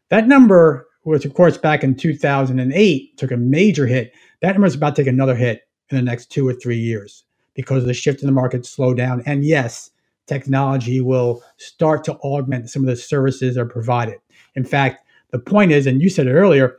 That 0.09 0.27
number 0.27 0.87
which 1.03 1.25
of 1.25 1.33
course 1.33 1.57
back 1.57 1.83
in 1.83 1.95
2008 1.95 3.17
took 3.17 3.31
a 3.31 3.37
major 3.37 3.87
hit. 3.87 4.13
That 4.41 4.53
number 4.53 4.67
is 4.67 4.75
about 4.75 4.95
to 4.95 5.03
take 5.03 5.11
another 5.11 5.35
hit 5.35 5.67
in 5.89 5.97
the 5.97 6.03
next 6.03 6.27
two 6.27 6.47
or 6.47 6.53
three 6.53 6.77
years. 6.77 7.23
because 7.53 7.83
of 7.83 7.87
the 7.87 7.93
shift 7.93 8.21
in 8.21 8.27
the 8.27 8.31
market 8.31 8.65
slow 8.65 8.93
down. 8.93 9.21
And 9.25 9.43
yes, 9.43 9.91
technology 10.25 11.01
will 11.01 11.43
start 11.57 12.03
to 12.05 12.13
augment 12.19 12.69
some 12.69 12.81
of 12.81 12.87
the 12.87 12.95
services 12.95 13.55
that 13.55 13.61
are 13.61 13.65
provided. 13.65 14.19
In 14.55 14.63
fact, 14.63 15.05
the 15.31 15.39
point 15.39 15.73
is, 15.73 15.85
and 15.85 16.01
you 16.01 16.09
said 16.09 16.27
it 16.27 16.33
earlier, 16.33 16.77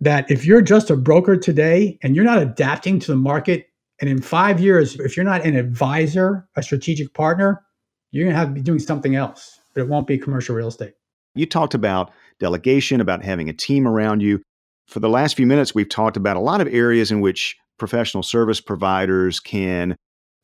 that 0.00 0.30
if 0.30 0.46
you're 0.46 0.62
just 0.62 0.90
a 0.90 0.96
broker 0.96 1.36
today 1.36 1.98
and 2.02 2.16
you're 2.16 2.24
not 2.24 2.42
adapting 2.42 2.98
to 3.00 3.10
the 3.12 3.16
market, 3.16 3.66
and 4.00 4.08
in 4.08 4.22
five 4.22 4.60
years, 4.60 4.98
if 4.98 5.16
you're 5.16 5.24
not 5.24 5.44
an 5.44 5.56
advisor, 5.56 6.48
a 6.56 6.62
strategic 6.62 7.12
partner, 7.12 7.62
you're 8.10 8.24
going 8.24 8.34
to 8.34 8.38
have 8.38 8.48
to 8.48 8.54
be 8.54 8.62
doing 8.62 8.78
something 8.78 9.14
else, 9.14 9.60
but 9.74 9.82
it 9.82 9.88
won't 9.88 10.06
be 10.06 10.16
commercial 10.16 10.54
real 10.54 10.68
estate. 10.68 10.94
You 11.34 11.46
talked 11.46 11.74
about 11.74 12.10
delegation, 12.38 13.00
about 13.00 13.22
having 13.22 13.48
a 13.48 13.52
team 13.52 13.86
around 13.86 14.22
you. 14.22 14.42
For 14.88 15.00
the 15.00 15.08
last 15.08 15.36
few 15.36 15.46
minutes, 15.46 15.74
we've 15.74 15.88
talked 15.88 16.16
about 16.16 16.36
a 16.36 16.40
lot 16.40 16.60
of 16.60 16.68
areas 16.68 17.12
in 17.12 17.20
which 17.20 17.56
professional 17.78 18.22
service 18.22 18.60
providers 18.60 19.38
can 19.38 19.94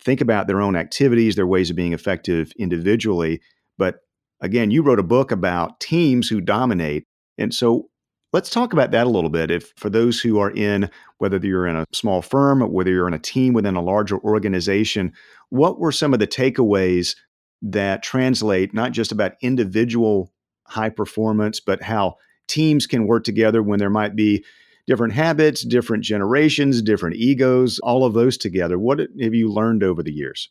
think 0.01 0.21
about 0.21 0.47
their 0.47 0.61
own 0.61 0.77
activities, 0.77 1.35
their 1.35 1.47
ways 1.47 1.71
of 1.71 1.77
being 1.77 1.93
effective 1.93 2.53
individually. 2.59 3.41
But 3.79 3.97
again, 4.41 4.71
you 4.71 4.83
wrote 4.83 5.01
a 5.01 5.05
book 5.05 5.33
about 5.33 5.81
teams 5.81 6.29
who 6.29 6.41
dominate. 6.41 7.05
And 7.39 7.53
so 7.53 7.89
let's 8.37 8.51
talk 8.51 8.75
about 8.75 8.91
that 8.91 9.07
a 9.07 9.11
little 9.11 9.31
bit. 9.31 9.51
If 9.51 9.73
for 9.79 9.89
those 9.89 10.21
who 10.21 10.39
are 10.41 10.51
in, 10.51 10.91
whether 11.17 11.39
you're 11.39 11.67
in 11.67 11.75
a 11.75 11.87
small 11.95 12.21
firm, 12.21 12.61
whether 12.61 12.91
you're 12.91 13.09
in 13.09 13.15
a 13.15 13.19
team 13.19 13.55
within 13.55 13.77
a 13.77 13.83
larger 13.83 14.19
organization, 14.19 15.15
what 15.49 15.81
were 15.81 15.91
some 15.91 16.13
of 16.13 16.21
the 16.21 16.27
takeaways 16.27 17.17
that 17.63 18.03
translate 18.03 18.75
not 18.75 18.93
just 18.93 19.11
about 19.11 19.33
individual 19.41 20.35
high 20.67 20.91
performance, 20.91 21.61
but 21.61 21.83
how 21.83 22.17
teams 22.47 22.87
can 22.87 23.07
work 23.07 23.25
together 23.25 23.63
when 23.63 23.79
there 23.79 23.89
might 23.89 24.15
be 24.15 24.45
different 24.87 25.15
habits, 25.15 25.65
different 25.65 26.05
generations, 26.05 26.83
different 26.83 27.17
egos, 27.17 27.79
all 27.79 28.05
of 28.05 28.13
those 28.13 28.37
together. 28.37 28.79
What 28.79 28.99
have 28.99 29.35
you 29.35 29.51
learned 29.51 29.83
over 29.83 30.03
the 30.03 30.13
years? 30.13 30.51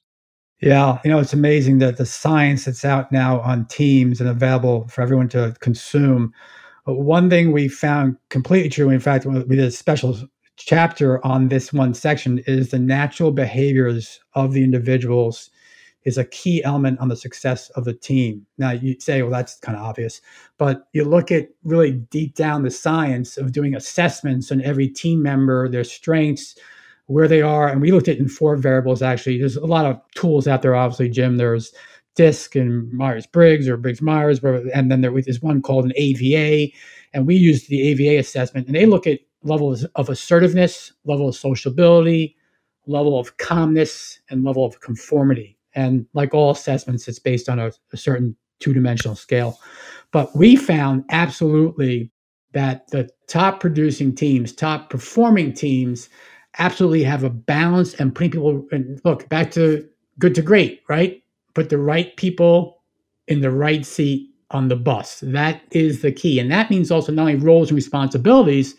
Yeah, 0.59 0.97
you 1.05 1.11
know, 1.11 1.19
it's 1.19 1.33
amazing 1.33 1.77
that 1.79 1.97
the 1.97 2.05
science 2.07 2.65
that's 2.65 2.83
out 2.83 3.11
now 3.11 3.41
on 3.41 3.67
teams 3.67 4.19
and 4.19 4.27
available 4.27 4.87
for 4.87 5.03
everyone 5.03 5.29
to 5.29 5.55
consume. 5.59 6.33
But 6.85 6.95
one 6.95 7.29
thing 7.29 7.51
we 7.51 7.67
found 7.67 8.17
completely 8.29 8.69
true, 8.69 8.89
in 8.89 8.99
fact, 8.99 9.25
we 9.25 9.43
did 9.43 9.59
a 9.59 9.71
special 9.71 10.17
chapter 10.57 11.25
on 11.25 11.49
this 11.49 11.73
one 11.73 11.93
section, 11.93 12.39
is 12.47 12.69
the 12.69 12.79
natural 12.79 13.31
behaviors 13.31 14.19
of 14.33 14.53
the 14.53 14.63
individuals 14.63 15.49
is 16.03 16.19
a 16.19 16.25
key 16.25 16.63
element 16.63 16.99
on 16.99 17.07
the 17.07 17.15
success 17.15 17.69
of 17.71 17.83
the 17.83 17.93
team. 17.93 18.45
Now 18.59 18.71
you 18.71 18.95
say, 18.99 19.23
well, 19.23 19.31
that's 19.31 19.57
kind 19.57 19.75
of 19.75 19.83
obvious, 19.83 20.21
but 20.59 20.87
you 20.93 21.03
look 21.03 21.31
at 21.31 21.49
really 21.63 21.93
deep 21.93 22.35
down 22.35 22.61
the 22.61 22.69
science 22.69 23.37
of 23.37 23.51
doing 23.51 23.75
assessments 23.75 24.51
on 24.51 24.61
every 24.61 24.87
team 24.87 25.23
member, 25.23 25.67
their 25.67 25.83
strengths, 25.83 26.55
where 27.07 27.27
they 27.27 27.41
are, 27.41 27.67
and 27.67 27.81
we 27.81 27.91
looked 27.91 28.07
at 28.07 28.17
in 28.17 28.27
four 28.27 28.55
variables. 28.55 29.01
Actually, 29.01 29.39
there's 29.39 29.57
a 29.57 29.65
lot 29.65 29.85
of 29.85 29.99
tools 30.15 30.47
out 30.47 30.61
there. 30.61 30.75
Obviously, 30.75 31.09
Jim, 31.09 31.37
there's 31.37 31.71
DISC 32.15 32.55
and 32.55 32.91
Myers 32.91 33.25
Briggs 33.27 33.67
or 33.67 33.77
Briggs 33.77 34.01
Myers, 34.01 34.43
and 34.43 34.91
then 34.91 35.01
there 35.01 35.17
is 35.17 35.41
one 35.41 35.61
called 35.61 35.85
an 35.85 35.93
AVA, 35.95 36.71
and 37.13 37.27
we 37.27 37.35
used 37.35 37.69
the 37.69 37.81
AVA 37.89 38.19
assessment, 38.19 38.67
and 38.67 38.75
they 38.75 38.85
look 38.85 39.07
at 39.07 39.19
levels 39.43 39.83
of 39.95 40.09
assertiveness, 40.09 40.91
level 41.05 41.29
of 41.29 41.35
sociability, 41.35 42.35
level 42.87 43.19
of 43.19 43.37
calmness, 43.37 44.19
and 44.29 44.43
level 44.43 44.65
of 44.65 44.79
conformity 44.81 45.55
and 45.75 46.05
like 46.13 46.33
all 46.33 46.51
assessments, 46.51 47.07
it's 47.07 47.19
based 47.19 47.49
on 47.49 47.59
a, 47.59 47.71
a 47.93 47.97
certain 47.97 48.35
two 48.59 48.73
dimensional 48.73 49.15
scale. 49.15 49.59
But 50.11 50.35
we 50.35 50.55
found 50.55 51.03
absolutely 51.09 52.11
that 52.53 52.87
the 52.87 53.09
top 53.27 53.59
producing 53.59 54.15
teams, 54.15 54.53
top 54.53 54.89
performing 54.89 55.53
teams, 55.53 56.09
absolutely 56.57 57.03
have 57.03 57.23
a 57.23 57.29
balance 57.29 57.93
and 57.95 58.15
putting 58.15 58.31
people 58.31 58.65
and 58.71 59.01
look 59.03 59.27
back 59.27 59.51
to 59.51 59.87
good 60.17 60.33
to 60.35 60.41
great, 60.41 60.81
right? 60.87 61.21
Put 61.55 61.69
the 61.69 61.79
right 61.79 62.15
people 62.15 62.83
in 63.27 63.41
the 63.41 63.49
right 63.49 63.83
seat 63.85 64.29
on 64.51 64.67
the 64.67 64.75
bus. 64.75 65.21
That 65.21 65.63
is 65.71 66.03
the 66.03 66.11
key. 66.11 66.39
And 66.39 66.51
that 66.51 66.69
means 66.69 66.91
also 66.91 67.11
not 67.11 67.23
only 67.23 67.35
roles 67.35 67.69
and 67.69 67.75
responsibilities, 67.75 68.75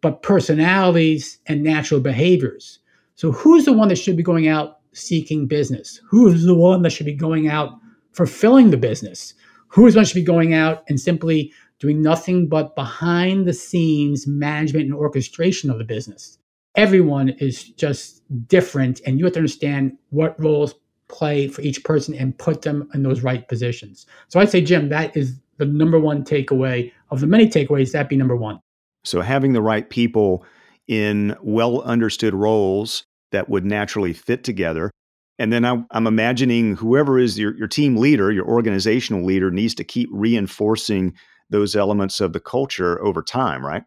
but 0.00 0.22
personalities 0.22 1.38
and 1.46 1.62
natural 1.62 2.00
behaviors. 2.00 2.78
So 3.16 3.32
who's 3.32 3.64
the 3.64 3.72
one 3.72 3.88
that 3.88 3.96
should 3.96 4.16
be 4.16 4.22
going 4.22 4.48
out 4.48 4.78
seeking 4.92 5.46
business? 5.46 6.00
Who 6.08 6.28
is 6.28 6.44
the 6.44 6.54
one 6.54 6.82
that 6.82 6.90
should 6.90 7.06
be 7.06 7.14
going 7.14 7.48
out 7.48 7.72
fulfilling 8.12 8.70
the 8.70 8.76
business? 8.76 9.34
Who 9.68 9.86
is 9.86 9.96
one 9.96 10.04
should 10.04 10.14
be 10.14 10.22
going 10.22 10.54
out 10.54 10.84
and 10.88 10.98
simply 10.98 11.52
doing 11.78 12.02
nothing 12.02 12.48
but 12.48 12.74
behind 12.74 13.46
the 13.46 13.52
scenes 13.52 14.26
management 14.26 14.86
and 14.86 14.94
orchestration 14.94 15.70
of 15.70 15.78
the 15.78 15.84
business? 15.84 16.38
Everyone 16.76 17.30
is 17.30 17.64
just 17.64 18.22
different, 18.48 19.00
and 19.04 19.18
you 19.18 19.24
have 19.24 19.34
to 19.34 19.40
understand 19.40 19.96
what 20.10 20.40
roles 20.40 20.74
play 21.10 21.48
for 21.48 21.60
each 21.62 21.84
person 21.84 22.14
and 22.14 22.36
put 22.38 22.62
them 22.62 22.88
in 22.94 23.02
those 23.02 23.22
right 23.22 23.46
positions. 23.48 24.06
So 24.28 24.40
I'd 24.40 24.50
say, 24.50 24.60
Jim, 24.60 24.88
that 24.88 25.16
is 25.16 25.38
the 25.58 25.66
number 25.66 25.98
one 25.98 26.24
takeaway 26.24 26.90
of 27.10 27.20
the 27.20 27.26
many 27.26 27.48
takeaways. 27.48 27.92
That 27.92 28.08
be 28.08 28.16
number 28.16 28.36
one. 28.36 28.60
So 29.04 29.20
having 29.20 29.52
the 29.52 29.62
right 29.62 29.88
people 29.88 30.44
in 30.88 31.36
well 31.42 31.82
understood 31.82 32.34
roles 32.34 33.04
that 33.32 33.48
would 33.48 33.64
naturally 33.64 34.12
fit 34.12 34.44
together. 34.44 34.90
And 35.38 35.52
then 35.52 35.64
I'm, 35.64 35.86
I'm 35.92 36.06
imagining 36.06 36.76
whoever 36.76 37.18
is 37.18 37.38
your, 37.38 37.56
your 37.56 37.68
team 37.68 37.96
leader, 37.96 38.30
your 38.30 38.46
organizational 38.46 39.24
leader, 39.24 39.50
needs 39.50 39.74
to 39.76 39.84
keep 39.84 40.08
reinforcing 40.12 41.14
those 41.48 41.74
elements 41.74 42.20
of 42.20 42.32
the 42.32 42.40
culture 42.40 43.02
over 43.02 43.22
time, 43.22 43.64
right? 43.64 43.82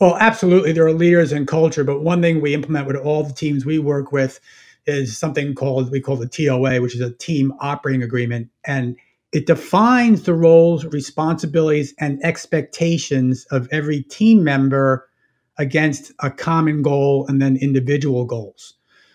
Well, 0.00 0.16
absolutely. 0.18 0.72
There 0.72 0.86
are 0.86 0.92
leaders 0.92 1.32
in 1.32 1.46
culture, 1.46 1.84
but 1.84 2.02
one 2.02 2.20
thing 2.20 2.40
we 2.40 2.54
implement 2.54 2.86
with 2.86 2.96
all 2.96 3.22
the 3.22 3.32
teams 3.32 3.64
we 3.64 3.78
work 3.78 4.12
with 4.12 4.40
is 4.86 5.16
something 5.16 5.54
called 5.54 5.90
we 5.90 6.00
call 6.00 6.16
the 6.16 6.28
TOA, 6.28 6.80
which 6.80 6.94
is 6.94 7.00
a 7.00 7.12
team 7.12 7.52
operating 7.60 8.02
agreement. 8.02 8.48
And 8.66 8.96
it 9.32 9.46
defines 9.46 10.22
the 10.22 10.34
roles, 10.34 10.84
responsibilities, 10.86 11.94
and 11.98 12.22
expectations 12.24 13.46
of 13.50 13.68
every 13.72 14.02
team 14.04 14.44
member 14.44 15.08
against 15.58 16.12
a 16.20 16.30
common 16.30 16.82
goal 16.82 17.26
and 17.28 17.40
then 17.42 17.56
individual 17.56 18.24
goals. 18.24 18.74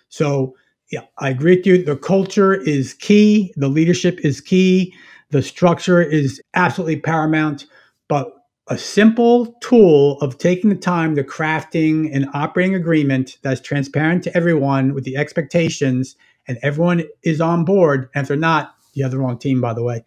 So, 0.09 0.55
yeah, 0.91 1.05
I 1.19 1.29
agree 1.29 1.55
with 1.55 1.65
you. 1.65 1.83
The 1.83 1.95
culture 1.95 2.53
is 2.53 2.93
key, 2.93 3.53
the 3.55 3.69
leadership 3.69 4.19
is 4.23 4.41
key, 4.41 4.93
the 5.29 5.41
structure 5.41 6.01
is 6.01 6.41
absolutely 6.53 6.99
paramount. 6.99 7.65
But 8.09 8.27
a 8.71 8.77
simple 8.77 9.47
tool 9.61 10.17
of 10.21 10.37
taking 10.37 10.69
the 10.69 10.77
time 10.77 11.13
to 11.13 11.25
crafting 11.25 12.15
an 12.15 12.29
operating 12.33 12.73
agreement 12.73 13.37
that's 13.41 13.59
transparent 13.59 14.23
to 14.23 14.35
everyone 14.35 14.93
with 14.93 15.03
the 15.03 15.17
expectations 15.17 16.15
and 16.47 16.57
everyone 16.61 17.03
is 17.23 17.41
on 17.41 17.65
board. 17.65 18.09
And 18.15 18.21
if 18.21 18.29
they're 18.29 18.37
not, 18.37 18.73
you 18.93 19.03
have 19.03 19.11
the 19.11 19.19
wrong 19.19 19.37
team, 19.37 19.59
by 19.59 19.73
the 19.73 19.83
way. 19.83 20.05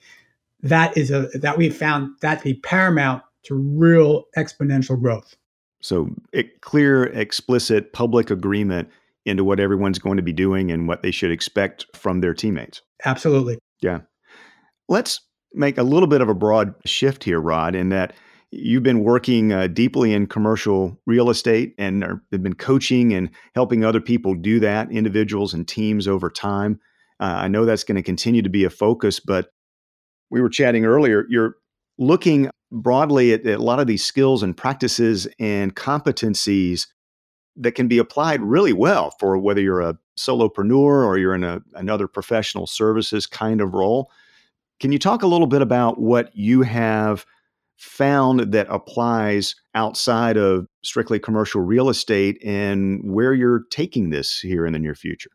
That 0.63 0.97
is 0.97 1.11
a 1.11 1.29
that 1.35 1.59
we 1.59 1.69
found 1.69 2.17
that 2.23 2.39
to 2.39 2.45
be 2.45 2.55
paramount 2.55 3.23
to 3.43 3.55
real 3.55 4.25
exponential 4.35 4.99
growth. 4.99 5.37
So, 5.83 6.09
it, 6.33 6.63
clear, 6.63 7.05
explicit 7.05 7.93
public 7.93 8.31
agreement 8.31 8.89
into 9.27 9.45
what 9.45 9.61
everyone's 9.61 9.99
going 9.99 10.17
to 10.17 10.23
be 10.23 10.33
doing 10.33 10.71
and 10.71 10.89
what 10.89 11.03
they 11.03 11.11
should 11.11 11.31
expect 11.31 11.85
from 11.95 12.23
their 12.23 12.33
teammates. 12.33 12.81
Absolutely. 13.05 13.59
Yeah. 13.83 14.01
Let's 14.89 15.21
make 15.53 15.77
a 15.77 15.83
little 15.83 16.07
bit 16.07 16.23
of 16.23 16.31
a 16.31 16.35
broad 16.35 16.75
shift 16.87 17.25
here, 17.25 17.41
Rod, 17.41 17.75
in 17.75 17.91
that 17.91 18.15
you've 18.57 18.83
been 18.83 19.03
working 19.03 19.53
uh, 19.53 19.67
deeply 19.67 20.13
in 20.13 20.27
commercial 20.27 20.99
real 21.07 21.31
estate 21.31 21.75
and 21.79 22.03
have 22.03 22.43
been 22.43 22.55
coaching 22.55 23.13
and 23.13 23.31
helping 23.55 23.85
other 23.85 24.01
people 24.01 24.35
do 24.35 24.61
that, 24.61 24.91
individuals 24.91 25.53
and 25.55 25.67
teams 25.67 26.07
over 26.07 26.31
time. 26.31 26.81
Uh, 27.21 27.35
I 27.39 27.49
know 27.49 27.65
that's 27.65 27.85
going 27.85 27.97
to 27.97 28.03
continue 28.03 28.43
to 28.43 28.49
be 28.49 28.65
a 28.65 28.71
focus, 28.71 29.21
but 29.21 29.49
we 30.31 30.41
were 30.41 30.49
chatting 30.49 30.85
earlier. 30.85 31.27
You're 31.29 31.57
looking 31.99 32.51
broadly 32.71 33.33
at, 33.33 33.47
at 33.47 33.59
a 33.59 33.63
lot 33.63 33.81
of 33.81 33.87
these 33.87 34.05
skills 34.05 34.43
and 34.43 34.57
practices 34.57 35.29
and 35.39 35.75
competencies 35.75 36.87
that 37.57 37.73
can 37.73 37.87
be 37.87 37.99
applied 37.99 38.43
really 38.43 38.73
well 38.73 39.13
for 39.21 39.39
whether 39.39 39.61
you're 39.61 39.81
a 39.81 39.97
solopreneur 40.19 41.05
or 41.05 41.19
you're 41.19 41.35
in 41.35 41.45
a, 41.45 41.61
another 41.75 42.09
professional 42.09 42.67
services 42.67 43.27
kind 43.27 43.61
of 43.61 43.75
role. 43.75 44.11
Can 44.81 44.91
you 44.91 44.99
talk 44.99 45.23
a 45.23 45.29
little 45.29 45.47
bit 45.47 45.63
about 45.63 46.01
what 46.01 46.37
you 46.37 46.63
have 46.63 47.25
found 47.77 48.53
that 48.53 48.67
applies 48.71 49.55
outside 49.75 50.37
of 50.37 50.67
strictly 50.83 51.19
commercial 51.19 51.61
real 51.61 51.89
estate 51.89 52.39
and 52.45 53.01
where 53.05 53.35
you're 53.35 53.65
taking 53.71 54.11
this 54.11 54.39
here 54.39 54.67
in 54.67 54.73
the 54.73 54.79
near 54.79 54.95
future? 54.95 55.31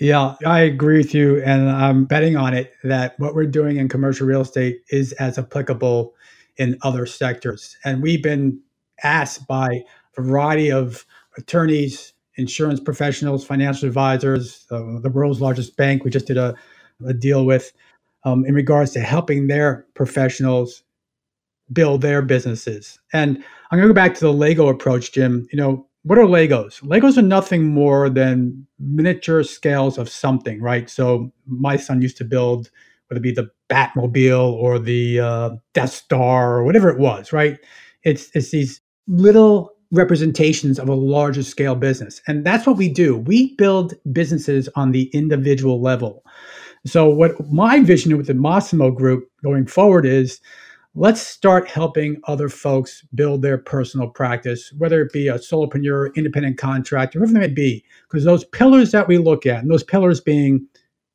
Yeah, 0.00 0.34
I 0.44 0.60
agree 0.60 0.98
with 0.98 1.14
you. 1.14 1.42
And 1.42 1.70
I'm 1.70 2.04
betting 2.04 2.36
on 2.36 2.52
it 2.52 2.74
that 2.84 3.18
what 3.18 3.34
we're 3.34 3.46
doing 3.46 3.78
in 3.78 3.88
commercial 3.88 4.26
real 4.26 4.42
estate 4.42 4.82
is 4.90 5.12
as 5.12 5.38
applicable 5.38 6.14
in 6.58 6.76
other 6.82 7.06
sectors. 7.06 7.76
And 7.84 8.02
we've 8.02 8.22
been 8.22 8.60
asked 9.02 9.46
by 9.46 9.84
a 10.18 10.22
variety 10.22 10.70
of 10.70 11.06
attorneys, 11.38 12.12
insurance 12.36 12.80
professionals, 12.80 13.44
financial 13.44 13.88
advisors, 13.88 14.66
uh, 14.70 15.00
the 15.00 15.10
world's 15.10 15.40
largest 15.40 15.76
bank. 15.76 16.04
We 16.04 16.10
just 16.10 16.26
did 16.26 16.36
a, 16.36 16.54
a 17.06 17.14
deal 17.14 17.46
with 17.46 17.72
um, 18.24 18.44
in 18.44 18.54
regards 18.54 18.90
to 18.92 19.00
helping 19.00 19.46
their 19.46 19.86
professionals 19.94 20.82
build 21.72 22.02
their 22.02 22.22
businesses. 22.22 22.98
And 23.12 23.42
I'm 23.70 23.78
going 23.78 23.88
to 23.88 23.94
go 23.94 23.94
back 23.94 24.14
to 24.14 24.20
the 24.20 24.32
Lego 24.32 24.68
approach, 24.68 25.12
Jim. 25.12 25.46
You 25.52 25.58
know, 25.58 25.86
what 26.02 26.18
are 26.18 26.24
Legos? 26.24 26.80
Legos 26.82 27.18
are 27.18 27.22
nothing 27.22 27.64
more 27.64 28.08
than 28.08 28.66
miniature 28.78 29.42
scales 29.42 29.98
of 29.98 30.08
something, 30.08 30.62
right? 30.62 30.88
So 30.88 31.32
my 31.46 31.76
son 31.76 32.00
used 32.00 32.16
to 32.18 32.24
build, 32.24 32.70
whether 33.08 33.18
it 33.18 33.22
be 33.22 33.32
the 33.32 33.50
Batmobile 33.68 34.52
or 34.52 34.78
the 34.78 35.18
uh, 35.18 35.50
Death 35.74 35.92
Star 35.92 36.58
or 36.58 36.64
whatever 36.64 36.88
it 36.90 36.98
was, 36.98 37.32
right? 37.32 37.58
It's 38.04 38.30
it's 38.34 38.50
these 38.50 38.80
little 39.08 39.72
representations 39.90 40.78
of 40.78 40.88
a 40.88 40.94
larger 40.94 41.42
scale 41.42 41.74
business, 41.74 42.22
and 42.28 42.46
that's 42.46 42.66
what 42.66 42.76
we 42.76 42.88
do. 42.88 43.16
We 43.16 43.56
build 43.56 43.94
businesses 44.12 44.68
on 44.76 44.92
the 44.92 45.10
individual 45.12 45.80
level. 45.80 46.24
So 46.86 47.08
what 47.08 47.32
my 47.50 47.80
vision 47.80 48.16
with 48.16 48.28
the 48.28 48.34
Massimo 48.34 48.92
Group 48.92 49.28
going 49.42 49.66
forward 49.66 50.06
is 50.06 50.40
let's 50.98 51.20
start 51.20 51.68
helping 51.68 52.16
other 52.24 52.48
folks 52.48 53.04
build 53.14 53.42
their 53.42 53.58
personal 53.58 54.08
practice, 54.08 54.72
whether 54.78 55.02
it 55.02 55.12
be 55.12 55.28
a 55.28 55.34
solopreneur, 55.34 56.14
independent 56.14 56.56
contractor, 56.56 57.20
whatever 57.20 57.36
it 57.36 57.40
may 57.40 57.54
be. 57.54 57.84
Because 58.08 58.24
those 58.24 58.46
pillars 58.46 58.92
that 58.92 59.06
we 59.06 59.18
look 59.18 59.44
at, 59.44 59.60
and 59.60 59.70
those 59.70 59.84
pillars 59.84 60.22
being 60.22 60.66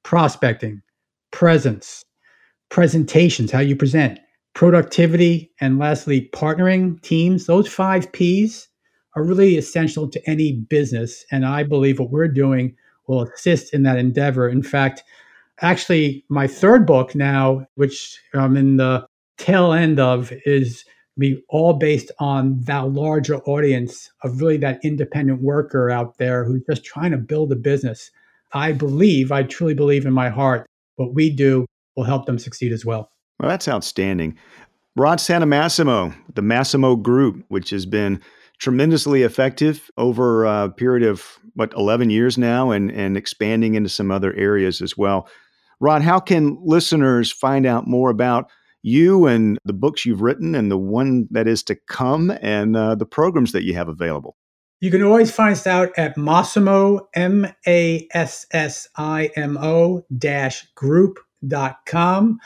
prospecting, 0.04 0.84
presence, 1.32 2.04
presentations, 2.70 3.52
how 3.52 3.60
you 3.60 3.76
present, 3.76 4.20
productivity, 4.54 5.52
and 5.60 5.80
lastly, 5.80 6.30
partnering 6.32 7.02
teams, 7.02 7.48
those 7.48 7.68
five 7.68 8.12
P's 8.12 8.68
are 9.16 9.24
really 9.24 9.58
essential 9.58 10.08
to 10.08 10.30
any 10.30 10.54
business. 10.54 11.26
And 11.32 11.44
I 11.44 11.64
believe 11.64 11.98
what 11.98 12.12
we're 12.12 12.28
doing 12.28 12.76
will 13.08 13.24
assist 13.24 13.74
in 13.74 13.82
that 13.84 13.98
endeavor. 13.98 14.48
In 14.48 14.62
fact, 14.62 15.04
actually, 15.62 16.24
my 16.30 16.46
third 16.46 16.86
book 16.86 17.16
now, 17.16 17.66
which 17.76 18.20
I'm 18.36 18.56
in 18.56 18.78
the 18.78 19.08
tail 19.42 19.74
end 19.74 20.00
of 20.00 20.32
is 20.46 20.86
be 21.18 21.44
all 21.50 21.74
based 21.74 22.12
on 22.20 22.62
that 22.62 22.90
larger 22.90 23.38
audience 23.40 24.10
of 24.24 24.40
really 24.40 24.58
that 24.58 24.80
independent 24.84 25.42
worker 25.42 25.90
out 25.90 26.18
there 26.18 26.46
who's 26.46 26.64
just 26.70 26.86
trying 26.86 27.12
to 27.12 27.18
build 27.18 27.52
a 27.52 27.56
business. 27.56 28.12
I 28.54 28.72
believe, 28.72 29.32
I 29.32 29.44
truly 29.44 29.74
believe 29.74 30.06
in 30.06 30.14
my 30.14 30.30
heart, 30.30 30.66
what 30.96 31.14
we 31.14 31.30
do 31.30 31.66
will 31.96 32.04
help 32.04 32.26
them 32.26 32.40
succeed 32.40 32.72
as 32.72 32.86
well. 32.86 33.12
Well, 33.40 33.50
that's 33.50 33.68
outstanding. 33.68 34.38
Rod 34.96 35.18
Santomassimo, 35.18 36.16
the 36.36 36.42
Massimo 36.42 36.96
Group, 36.96 37.44
which 37.48 37.70
has 37.72 37.86
been 37.86 38.22
tremendously 38.60 39.24
effective 39.24 39.90
over 39.98 40.46
a 40.46 40.70
period 40.70 41.08
of 41.08 41.40
what 41.56 41.74
11 41.74 42.10
years 42.10 42.38
now 42.38 42.72
and 42.72 42.92
and 42.92 43.18
expanding 43.18 43.74
into 43.76 43.90
some 43.90 44.12
other 44.12 44.34
areas 44.36 44.82
as 44.82 44.96
well. 44.98 45.28
Rod, 45.80 46.04
how 46.04 46.20
can 46.20 46.58
listeners 46.62 47.32
find 47.32 47.66
out 47.66 47.88
more 47.88 48.12
about 48.12 48.52
you 48.82 49.26
and 49.26 49.58
the 49.66 49.74
books 49.74 50.06
you've 50.06 50.22
written 50.22 50.56
and 50.56 50.72
the 50.72 50.78
one 50.78 51.28
that 51.32 51.48
is 51.48 51.64
to 51.64 51.76
come 51.76 52.32
and 52.42 52.76
uh, 52.76 52.96
the 52.96 53.06
programs 53.06 53.52
that 53.52 53.64
you 53.64 53.74
have 53.74 53.88
available? 53.88 54.36
You 54.80 54.90
can 54.90 55.04
always 55.04 55.32
find 55.32 55.54
us 55.54 55.68
out 55.68 55.92
at 55.98 56.18
Massimo, 56.18 57.08
M 57.14 57.48
A 57.68 58.08
S 58.14 58.48
S 58.52 58.88
I 58.98 59.30
M 59.36 59.58
O 59.62 60.04
dash 60.18 60.66
group.com. 60.74 62.40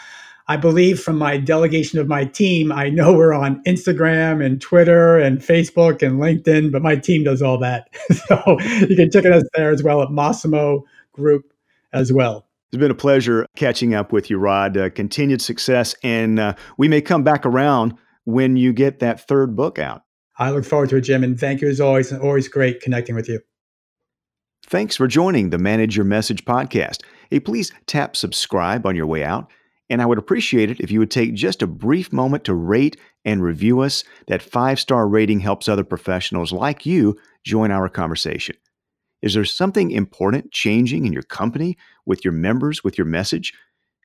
I 0.48 0.58
believe 0.58 1.00
from 1.00 1.18
my 1.18 1.38
delegation 1.38 1.98
of 1.98 2.08
my 2.08 2.26
team, 2.26 2.72
I 2.72 2.90
know 2.90 3.14
we're 3.14 3.34
on 3.34 3.64
Instagram 3.64 4.46
and 4.46 4.62
Twitter 4.62 5.18
and 5.18 5.40
Facebook 5.40 6.04
and 6.04 6.20
LinkedIn, 6.20 6.72
but 6.72 6.84
my 6.84 6.96
team 6.98 7.24
does 7.24 7.42
all 7.42 7.58
that. 7.60 7.90
so 8.28 8.60
you 8.88 8.96
can 8.96 9.10
check 9.10 9.26
us 9.26 9.44
there 9.56 9.72
as 9.72 9.82
well 9.82 10.04
at 10.04 10.12
Massimo 10.12 10.84
Group 11.14 11.52
as 11.94 12.14
well. 12.14 12.45
It's 12.72 12.80
been 12.80 12.92
a 12.92 12.96
pleasure 12.96 13.46
catching 13.56 13.94
up 13.94 14.12
with 14.12 14.30
you, 14.30 14.38
Rod. 14.38 14.76
Uh, 14.78 14.90
continued 14.90 15.42
success, 15.42 15.96
and 16.04 16.40
uh, 16.40 16.56
we 16.78 16.88
may 16.88 17.02
come 17.02 17.24
back 17.24 17.46
around 17.46 17.94
when 18.26 18.58
you 18.58 18.74
get 18.74 19.00
that 19.00 19.28
third 19.28 19.56
book 19.56 19.80
out. 19.80 20.02
I 20.38 20.52
look 20.52 20.66
forward 20.66 20.90
to 20.90 20.98
it, 20.98 21.02
Jim, 21.02 21.24
and 21.24 21.40
thank 21.40 21.62
you 21.62 21.70
as 21.70 21.80
always. 21.80 22.12
Always 22.12 22.48
great 22.48 22.82
connecting 22.82 23.16
with 23.16 23.30
you. 23.30 23.40
Thanks 24.68 24.96
for 24.96 25.08
joining 25.08 25.52
the 25.52 25.60
Manage 25.60 25.96
Your 25.96 26.06
Message 26.06 26.44
podcast. 26.44 27.04
Hey, 27.30 27.40
please 27.40 27.72
tap 27.86 28.16
subscribe 28.16 28.86
on 28.86 28.96
your 28.96 29.06
way 29.06 29.24
out. 29.24 29.52
And 29.90 30.02
I 30.02 30.08
would 30.08 30.18
appreciate 30.18 30.72
it 30.72 30.80
if 30.80 30.90
you 30.90 31.00
would 31.00 31.12
take 31.12 31.36
just 31.36 31.62
a 31.62 31.68
brief 31.68 32.12
moment 32.12 32.44
to 32.46 32.56
rate 32.56 32.98
and 33.24 33.44
review 33.44 33.82
us. 33.82 34.04
That 34.28 34.42
five 34.42 34.80
star 34.80 35.08
rating 35.08 35.40
helps 35.40 35.70
other 35.70 35.84
professionals 35.84 36.52
like 36.52 36.86
you 36.86 37.16
join 37.44 37.70
our 37.70 37.88
conversation. 37.88 38.56
Is 39.22 39.34
there 39.34 39.46
something 39.46 39.92
important 39.92 40.52
changing 40.52 41.06
in 41.06 41.14
your 41.14 41.24
company, 41.24 41.78
with 42.06 42.24
your 42.24 42.34
members, 42.34 42.84
with 42.84 42.98
your 42.98 43.06
message? 43.06 43.54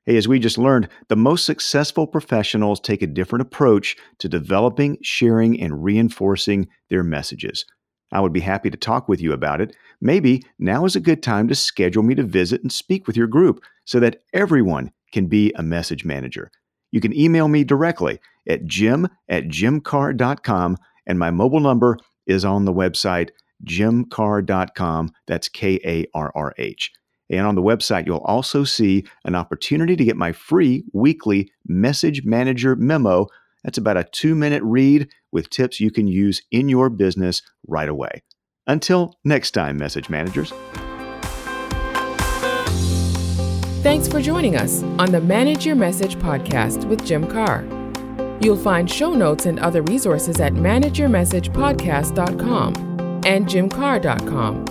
Hey, 0.07 0.17
as 0.17 0.27
we 0.27 0.39
just 0.39 0.57
learned, 0.57 0.89
the 1.09 1.17
most 1.17 1.45
successful 1.45 2.07
professionals 2.07 2.81
take 2.81 3.03
a 3.03 3.07
different 3.07 3.43
approach 3.43 3.97
to 4.19 4.29
developing, 4.29 4.97
sharing, 5.03 5.61
and 5.61 5.85
reinforcing 5.85 6.69
their 6.89 7.03
messages. 7.03 7.67
I 8.13 8.21
would 8.21 8.33
be 8.33 8.41
happy 8.41 8.71
to 8.71 8.77
talk 8.77 9.09
with 9.09 9.21
you 9.21 9.33
about 9.33 9.61
it. 9.61 9.77
Maybe 10.01 10.43
now 10.59 10.85
is 10.85 10.97
a 10.97 11.01
good 11.01 11.23
time 11.23 11.49
to 11.49 11.55
schedule 11.55 12.03
me 12.03 12.15
to 12.15 12.23
visit 12.23 12.63
and 12.63 12.73
speak 12.73 13.07
with 13.07 13.17
your 13.17 13.27
group 13.27 13.63
so 13.85 14.01
that 14.01 14.23
everyone 14.33 14.91
can 15.13 15.27
be 15.27 15.53
a 15.55 15.63
message 15.63 16.05
manager. 16.05 16.51
You 16.93 17.01
can 17.01 17.17
email 17.17 17.47
me 17.49 17.63
directly 17.63 18.19
at 18.49 18.67
jim 18.67 19.09
at 19.29 19.45
jimkarr.com, 19.45 20.77
and 21.07 21.19
my 21.19 21.31
mobile 21.31 21.61
number 21.61 21.99
is 22.27 22.45
on 22.45 22.65
the 22.65 22.73
website 22.73 23.31
jimkarr.com. 23.65 25.13
That's 25.27 25.49
K 25.49 25.81
A 25.85 26.07
R 26.15 26.33
R 26.35 26.55
H. 26.59 26.93
And 27.31 27.47
on 27.47 27.55
the 27.55 27.63
website, 27.63 28.07
you'll 28.07 28.19
also 28.19 28.65
see 28.65 29.07
an 29.25 29.37
opportunity 29.37 29.97
to 29.97 30.05
get 30.05 30.17
my 30.17 30.33
free 30.33 30.85
weekly 30.93 31.53
message 31.67 32.25
manager 32.25 32.75
memo. 32.75 33.29
That's 33.63 33.79
about 33.79 33.97
a 33.97 34.05
two 34.05 34.35
minute 34.35 34.63
read 34.65 35.09
with 35.31 35.49
tips 35.51 35.79
you 35.81 35.93
can 35.93 36.09
use 36.09 36.43
in 36.51 36.69
your 36.69 36.91
business 36.91 37.41
right 37.67 37.89
away. 37.89 38.23
Until 38.67 39.17
next 39.25 39.53
time, 39.53 39.77
message 39.77 40.11
managers. 40.11 40.53
Thanks 43.83 44.09
for 44.09 44.21
joining 44.21 44.57
us 44.57 44.83
on 44.99 45.11
the 45.11 45.23
Manage 45.23 45.65
Your 45.65 45.77
Message 45.77 46.17
podcast 46.17 46.85
with 46.85 47.03
Jim 47.07 47.27
Karr. 47.27 47.65
You'll 48.43 48.59
find 48.59 48.91
show 48.91 49.15
notes 49.15 49.47
and 49.47 49.59
other 49.61 49.81
resources 49.83 50.41
at 50.41 50.55
manageyourmessagepodcast.com 50.55 52.90
and 53.25 53.47
jimkarr.com. 53.47 54.65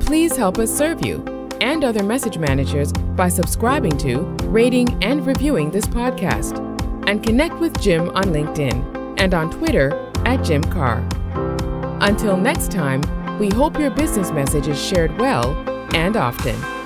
Please 0.00 0.36
help 0.36 0.58
us 0.58 0.76
serve 0.76 1.04
you 1.04 1.24
and 1.60 1.84
other 1.84 2.02
message 2.02 2.38
managers 2.38 2.92
by 2.92 3.28
subscribing 3.28 3.96
to, 3.98 4.20
rating, 4.48 5.02
and 5.02 5.26
reviewing 5.26 5.70
this 5.70 5.86
podcast. 5.86 6.60
And 7.08 7.22
connect 7.22 7.58
with 7.60 7.80
Jim 7.80 8.10
on 8.10 8.24
LinkedIn 8.24 9.14
and 9.18 9.34
on 9.34 9.50
Twitter 9.50 10.10
at 10.26 10.44
Jim 10.44 10.62
Karr. 10.64 11.06
Until 12.00 12.36
next 12.36 12.70
time, 12.70 13.02
we 13.38 13.48
hope 13.50 13.78
your 13.78 13.90
business 13.90 14.30
message 14.30 14.68
is 14.68 14.80
shared 14.80 15.18
well 15.18 15.54
and 15.94 16.16
often. 16.16 16.83